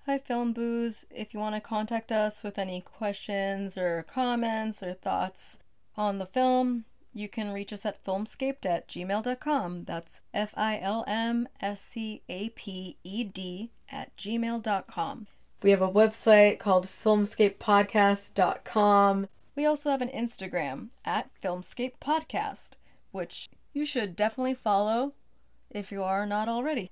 Hi, 0.07 0.19
Film 0.19 0.53
Booze. 0.53 1.07
If 1.11 1.33
you 1.33 1.41
want 1.41 1.55
to 1.55 1.61
contact 1.61 2.11
us 2.11 2.43
with 2.43 2.59
any 2.59 2.81
questions 2.81 3.79
or 3.79 4.03
comments 4.03 4.83
or 4.83 4.95
thoughts 4.95 5.61
on 5.97 6.19
the 6.19 6.27
film, 6.27 6.85
You 7.15 7.29
can 7.29 7.53
reach 7.53 7.75
us 7.75 7.85
at 7.85 8.03
filmscaped 8.03 8.65
at 8.65 8.89
gmail.com. 8.89 9.85
That's 9.85 10.23
F 10.33 10.55
I 10.57 10.79
L 10.81 11.05
M 11.07 11.47
S 11.61 11.83
C 11.83 12.23
A 12.29 12.49
P 12.51 12.97
E 13.05 13.25
D 13.25 13.71
at 13.91 14.17
gmail.com. 14.17 15.27
We 15.63 15.71
have 15.71 15.83
a 15.83 15.91
website 15.91 16.59
called 16.59 16.89
filmscapepodcast.com. 16.89 19.29
We 19.55 19.67
also 19.67 19.91
have 19.91 20.01
an 20.01 20.09
Instagram 20.09 20.89
at 21.05 21.29
Filmscape 21.43 21.99
Podcast, 22.01 22.77
which 23.11 23.51
you 23.75 23.85
should 23.85 24.17
definitely 24.17 24.55
follow 24.55 25.13
if 25.71 25.93
you 25.93 26.03
are 26.03 26.25
not 26.25 26.49
already. 26.49 26.91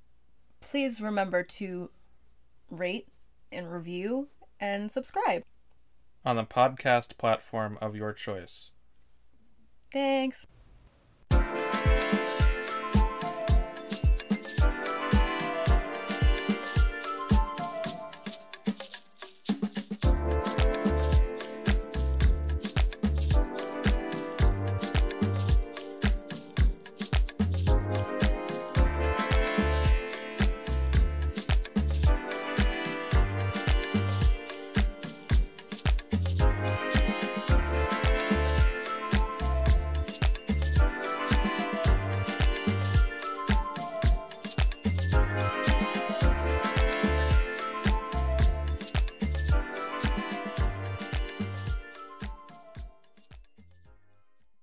Please 0.61 1.01
remember 1.01 1.43
to 1.43 1.89
rate 2.71 3.09
and 3.53 3.73
review 3.73 4.29
and 4.59 4.91
subscribe. 4.91 5.43
On 6.25 6.37
the 6.37 6.45
podcast 6.45 7.17
platform 7.17 7.79
of 7.81 7.97
your 7.97 8.13
choice. 8.13 8.71
Thanks. 9.93 10.47